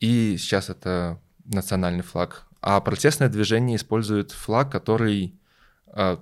И 0.01 0.37
сейчас 0.39 0.69
это 0.69 1.19
национальный 1.45 2.03
флаг. 2.03 2.47
А 2.61 2.81
протестное 2.81 3.29
движение 3.29 3.77
использует 3.77 4.31
флаг, 4.33 4.71
который 4.71 5.39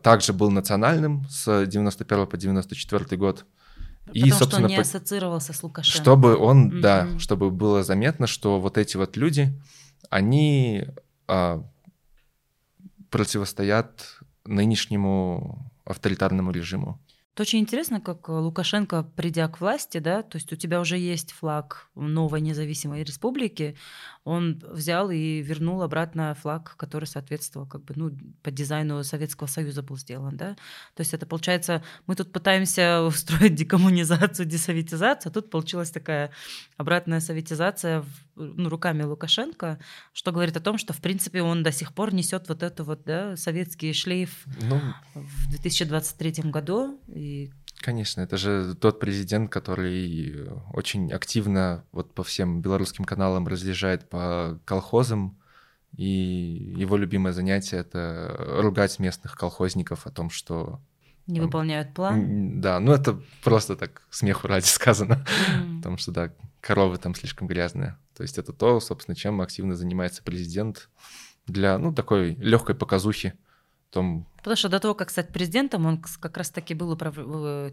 также 0.02 0.32
был 0.34 0.50
национальным 0.50 1.26
с 1.28 1.66
91 1.66 2.26
по 2.26 2.36
94 2.36 3.16
год. 3.16 3.44
Потому 4.04 4.26
и, 4.26 4.30
собственно, 4.30 4.50
что 4.50 4.62
он 4.64 4.66
не 4.66 4.76
ассоциировался 4.76 5.52
с 5.52 5.62
Лукашенко. 5.62 5.98
Чтобы 5.98 6.36
он, 6.36 6.70
mm-hmm. 6.70 6.80
да, 6.80 7.08
чтобы 7.18 7.50
было 7.50 7.82
заметно, 7.82 8.26
что 8.26 8.60
вот 8.60 8.76
эти 8.76 8.96
вот 8.96 9.16
люди, 9.16 9.58
они 10.10 10.86
а, 11.26 11.64
противостоят 13.12 14.18
нынешнему 14.44 15.70
авторитарному 15.84 16.50
режиму. 16.50 16.98
Это 17.34 17.44
очень 17.44 17.60
интересно, 17.60 17.98
как 17.98 18.28
Лукашенко, 18.28 19.04
придя 19.04 19.48
к 19.48 19.58
власти, 19.58 19.96
да, 19.98 20.22
то 20.22 20.36
есть 20.36 20.52
у 20.52 20.56
тебя 20.56 20.80
уже 20.80 20.98
есть 20.98 21.32
флаг 21.32 21.88
новой 21.94 22.42
независимой 22.42 23.04
республики, 23.04 23.74
он 24.24 24.62
взял 24.68 25.10
и 25.10 25.40
вернул 25.40 25.80
обратно 25.80 26.34
флаг, 26.34 26.76
который 26.76 27.06
соответствовал 27.06 27.66
как 27.66 27.84
бы, 27.84 27.94
ну, 27.96 28.10
по 28.42 28.50
дизайну 28.50 29.02
Советского 29.02 29.46
Союза 29.46 29.82
был 29.82 29.96
сделан, 29.96 30.36
да. 30.36 30.56
То 30.94 31.00
есть 31.00 31.14
это 31.14 31.24
получается, 31.24 31.82
мы 32.06 32.16
тут 32.16 32.32
пытаемся 32.32 33.02
устроить 33.06 33.54
декоммунизацию, 33.54 34.44
десоветизацию, 34.44 35.30
а 35.30 35.32
тут 35.32 35.48
получилась 35.48 35.90
такая 35.90 36.32
обратная 36.76 37.20
советизация 37.20 38.04
ну, 38.34 38.68
руками 38.68 39.02
Лукашенко, 39.02 39.78
что 40.12 40.32
говорит 40.32 40.56
о 40.56 40.60
том, 40.60 40.78
что, 40.78 40.92
в 40.92 41.00
принципе, 41.00 41.42
он 41.42 41.62
до 41.62 41.72
сих 41.72 41.94
пор 41.94 42.14
несет 42.14 42.48
вот 42.48 42.62
эту 42.62 42.84
вот, 42.84 43.04
да, 43.04 43.36
советский 43.36 43.92
шлейф 43.92 44.44
ну, 44.62 44.80
в 45.14 45.50
2023 45.50 46.50
году. 46.50 47.00
И 47.08 47.52
Конечно, 47.82 48.20
это 48.20 48.36
же 48.36 48.74
тот 48.76 49.00
президент, 49.00 49.50
который 49.50 50.48
очень 50.72 51.12
активно 51.12 51.84
вот 51.90 52.14
по 52.14 52.22
всем 52.22 52.62
белорусским 52.62 53.04
каналам 53.04 53.48
разъезжает 53.48 54.08
по 54.08 54.60
колхозам, 54.64 55.38
и 55.96 56.74
его 56.76 56.96
любимое 56.96 57.32
занятие— 57.32 57.76
это 57.78 58.34
ругать 58.60 58.98
местных 58.98 59.36
колхозников 59.36 60.06
о 60.06 60.10
том, 60.10 60.30
что... 60.30 60.80
Не 61.26 61.40
выполняют 61.40 61.94
план? 61.94 62.60
Да, 62.60 62.80
ну 62.80 62.92
это 62.92 63.20
просто 63.44 63.76
так 63.76 64.02
смеху 64.10 64.48
ради 64.48 64.64
сказано, 64.66 65.24
mm. 65.56 65.76
потому 65.78 65.96
что, 65.96 66.10
да, 66.12 66.32
коровы 66.60 66.98
там 66.98 67.14
слишком 67.14 67.46
грязные. 67.46 67.96
То 68.16 68.22
есть 68.22 68.38
это 68.38 68.52
то, 68.52 68.80
собственно, 68.80 69.14
чем 69.14 69.40
активно 69.40 69.74
занимается 69.74 70.22
президент 70.22 70.90
для, 71.46 71.78
ну, 71.78 71.92
такой 71.92 72.34
легкой 72.34 72.74
показухи 72.74 73.34
том... 73.92 74.26
Потому 74.38 74.56
что 74.56 74.68
до 74.68 74.80
того, 74.80 74.94
как 74.94 75.10
стать 75.10 75.28
президентом, 75.28 75.86
он 75.86 76.02
как 76.20 76.36
раз-таки 76.36 76.74
был 76.74 76.90
управ... 76.90 77.14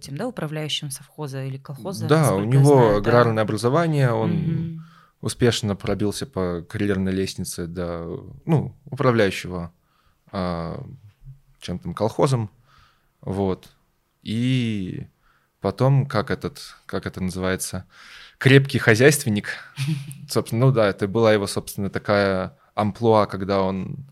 тем, 0.01 0.17
да, 0.17 0.27
управляющим 0.27 0.91
совхоза 0.91 1.43
или 1.45 1.57
колхоза. 1.57 2.07
Да, 2.07 2.35
у 2.35 2.43
него 2.43 2.65
знаю, 2.65 2.97
аграрное 2.97 3.35
да. 3.38 3.41
образование, 3.41 4.12
он 4.12 4.31
угу. 4.31 4.81
успешно 5.21 5.75
пробился 5.75 6.27
по 6.27 6.62
карьерной 6.62 7.12
лестнице 7.12 7.65
до, 7.65 8.23
ну, 8.45 8.75
управляющего 8.85 9.71
а, 10.31 10.85
чем 11.59 11.79
то 11.79 11.91
колхозом, 11.93 12.51
вот. 13.29 13.69
И 14.23 15.05
потом, 15.61 16.07
как 16.07 16.31
этот, 16.31 16.75
как 16.87 17.05
это 17.05 17.21
называется, 17.21 17.85
крепкий 18.39 18.79
хозяйственник, 18.79 19.49
собственно, 20.27 20.65
ну 20.65 20.71
да, 20.71 20.87
это 20.89 21.07
была 21.07 21.31
его, 21.31 21.45
собственно, 21.45 21.91
такая 21.91 22.57
амплуа, 22.73 23.27
когда 23.27 23.61
он 23.61 24.09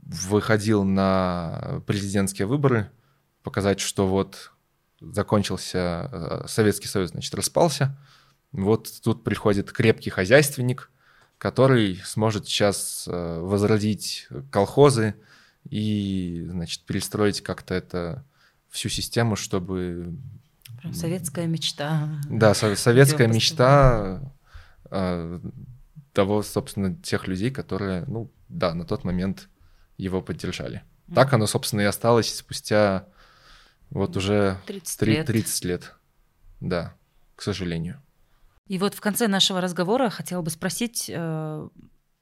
выходил 0.00 0.84
на 0.84 1.82
президентские 1.88 2.46
выборы, 2.46 2.88
показать, 3.42 3.80
что 3.80 4.06
вот 4.06 4.52
закончился 5.00 6.08
э, 6.12 6.44
Советский 6.46 6.86
Союз, 6.86 7.10
значит, 7.10 7.34
распался. 7.34 7.98
Вот 8.52 8.88
тут 9.02 9.24
приходит 9.24 9.72
крепкий 9.72 10.10
хозяйственник, 10.10 10.88
который 11.38 12.00
сможет 12.04 12.46
сейчас 12.46 13.08
э, 13.08 13.40
возродить 13.40 14.28
колхозы 14.52 15.16
и, 15.68 16.46
значит, 16.48 16.82
перестроить 16.82 17.40
как-то 17.40 17.74
это 17.74 18.24
всю 18.70 18.88
систему, 18.88 19.36
чтобы... 19.36 20.16
Прям 20.80 20.92
советская 20.92 21.46
мечта. 21.46 22.08
Да, 22.28 22.54
советская 22.54 23.28
мечта 23.28 24.32
э, 24.90 25.40
того, 26.12 26.42
собственно, 26.42 26.94
тех 26.96 27.26
людей, 27.26 27.50
которые, 27.50 28.04
ну, 28.06 28.30
да, 28.48 28.74
на 28.74 28.84
тот 28.84 29.04
момент 29.04 29.48
его 29.96 30.20
поддержали. 30.20 30.82
Mm. 31.08 31.14
Так 31.14 31.32
оно, 31.32 31.46
собственно, 31.46 31.82
и 31.82 31.84
осталось 31.84 32.34
спустя 32.34 33.06
вот 33.90 34.16
уже 34.16 34.58
30 34.66 34.98
3, 34.98 35.12
лет. 35.12 35.26
30 35.26 35.64
лет. 35.64 35.94
Да, 36.60 36.94
к 37.36 37.42
сожалению. 37.42 38.02
И 38.66 38.78
вот 38.78 38.94
в 38.94 39.00
конце 39.00 39.28
нашего 39.28 39.60
разговора 39.60 40.08
хотела 40.08 40.42
бы 40.42 40.50
спросить, 40.50 41.10
э, 41.12 41.68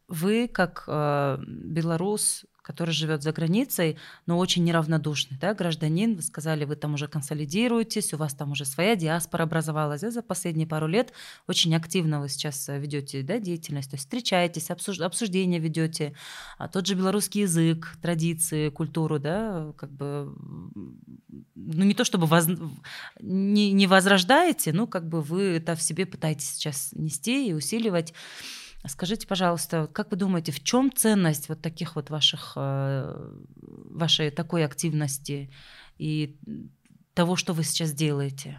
вы 0.09 0.49
как 0.49 0.85
э, 0.87 1.39
белорус, 1.47 2.45
который 2.63 2.93
живет 2.93 3.23
за 3.23 3.33
границей, 3.33 3.99
но 4.27 4.39
очень 4.39 4.65
неравнодушный, 4.65 5.37
да, 5.39 5.53
гражданин, 5.55 6.15
вы 6.15 6.23
сказали, 6.23 6.65
вы 6.65 6.77
там 6.77 6.95
уже 6.95 7.09
консолидируетесь, 7.09 8.15
у 8.15 8.17
вас 8.17 8.35
там 8.35 8.53
уже 8.53 8.65
своя 8.65 8.97
диаспора 8.97 9.43
образовалась, 9.43 10.01
да, 10.01 10.11
за 10.11 10.23
последние 10.23 10.67
пару 10.67 10.87
лет 10.87 11.13
очень 11.49 11.75
активно 11.75 12.21
вы 12.21 12.29
сейчас 12.29 12.69
ведете, 12.69 13.23
да, 13.23 13.39
деятельность, 13.39 13.91
то 13.91 13.95
есть 13.95 14.05
встречаетесь, 14.05 14.71
обсуж... 14.71 15.01
обсуждения 15.01 15.59
ведете, 15.59 16.15
а 16.59 16.69
тот 16.69 16.87
же 16.87 16.95
белорусский 16.95 17.43
язык, 17.43 17.97
традиции, 18.01 18.71
культуру, 18.71 19.19
да, 19.19 19.73
как 19.77 19.91
бы, 19.91 20.33
ну 21.55 21.85
не 21.85 21.95
то 21.95 22.05
чтобы 22.05 22.27
воз... 22.27 22.47
не, 23.21 23.73
не 23.73 23.87
возрождаете, 23.87 24.73
ну 24.73 24.87
как 24.87 25.09
бы 25.09 25.21
вы 25.21 25.43
это 25.57 25.75
в 25.75 25.83
себе 25.83 26.07
пытаетесь 26.07 26.51
сейчас 26.51 26.91
нести 26.93 27.49
и 27.49 27.53
усиливать. 27.53 28.15
Скажите, 28.87 29.29
пожалуйста, 29.29 29.89
как 29.93 30.11
вы 30.11 30.17
думаете, 30.17 30.51
в 30.51 30.63
чем 30.63 30.93
ценность 30.93 31.49
вот 31.49 31.63
таких 31.63 31.95
вот 31.95 32.11
ваших, 32.11 32.55
э, 32.57 33.33
вашей 33.57 34.31
такой 34.31 34.65
активности 34.65 35.53
и 35.99 36.37
того, 37.15 37.37
что 37.37 37.53
вы 37.53 37.63
сейчас 37.63 37.93
делаете? 37.93 38.59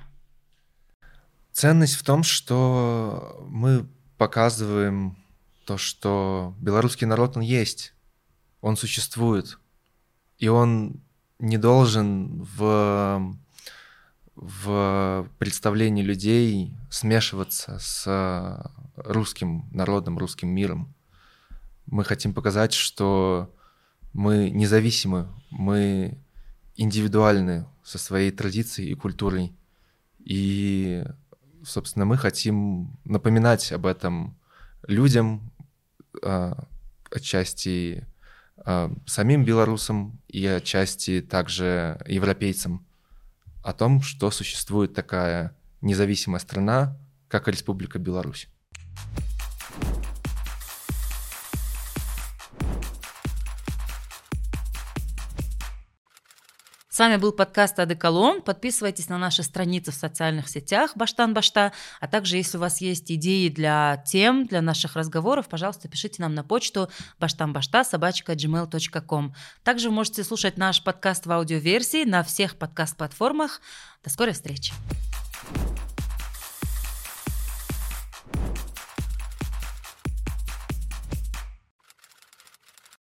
Ценность 1.52 1.96
в 1.96 2.04
том, 2.04 2.24
что 2.24 3.46
мы 3.50 3.86
показываем 4.18 5.18
то, 5.66 5.78
что 5.78 6.56
белорусский 6.60 7.06
народ, 7.06 7.36
он 7.36 7.44
есть, 7.44 7.94
он 8.62 8.78
существует, 8.78 9.60
и 10.38 10.48
он 10.48 11.02
не 11.40 11.58
должен 11.58 12.44
в 12.58 13.36
в 14.36 15.30
представлении 15.38 16.04
людей 16.04 16.76
смешиваться 16.90 17.78
с 17.80 18.72
русским 18.96 19.66
народом, 19.72 20.18
русским 20.18 20.50
миром. 20.50 20.94
Мы 21.86 22.04
хотим 22.04 22.34
показать, 22.34 22.74
что 22.74 23.54
мы 24.14 24.50
независимы, 24.50 25.28
мы 25.50 26.18
индивидуальны 26.76 27.68
со 27.84 27.98
своей 27.98 28.32
традицией 28.32 28.92
и 28.92 28.96
культурой. 28.96 29.54
И, 30.20 31.04
собственно, 31.64 32.06
мы 32.06 32.18
хотим 32.18 32.98
напоминать 33.04 33.72
об 33.72 33.86
этом 33.86 34.38
людям, 34.88 35.52
а, 36.24 36.68
отчасти 37.12 38.08
а, 38.58 38.92
самим 39.06 39.44
белорусам 39.44 40.20
и 40.28 40.46
отчасти 40.46 41.22
также 41.22 42.00
европейцам 42.08 42.86
о 43.64 43.74
том, 43.74 44.02
что 44.02 44.30
существует 44.30 44.94
такая 44.94 45.56
независимая 45.82 46.40
страна, 46.40 46.98
как 47.28 47.48
Республика 47.48 47.98
Беларусь. 47.98 48.48
Вами 57.04 57.18
был 57.18 57.34
подкаст 57.34 57.78
Адеколон. 57.80 58.42
Подписывайтесь 58.42 59.10
на 59.10 59.18
наши 59.18 59.44
страницы 59.44 59.92
в 59.92 59.94
социальных 59.94 60.48
сетях 60.48 60.92
Баштан 60.96 61.34
Башта. 61.34 61.74
А 62.00 62.08
также, 62.08 62.38
если 62.38 62.56
у 62.56 62.62
вас 62.62 62.80
есть 62.80 63.12
идеи 63.12 63.50
для 63.50 64.02
тем, 64.06 64.46
для 64.46 64.62
наших 64.62 64.96
разговоров, 64.96 65.50
пожалуйста, 65.50 65.90
пишите 65.90 66.22
нам 66.22 66.34
на 66.34 66.46
почту 66.46 66.90
баштанбашта 67.20 67.84
собачка 67.84 68.32
gmail.com. 68.34 69.36
Также 69.64 69.90
вы 69.90 69.96
можете 69.96 70.24
слушать 70.24 70.56
наш 70.58 70.82
подкаст 70.82 71.26
в 71.26 71.32
аудиоверсии 71.34 72.06
на 72.06 72.24
всех 72.24 72.56
подкаст-платформах. 72.56 73.60
До 74.02 74.10
скорой 74.10 74.32
встречи! 74.32 74.72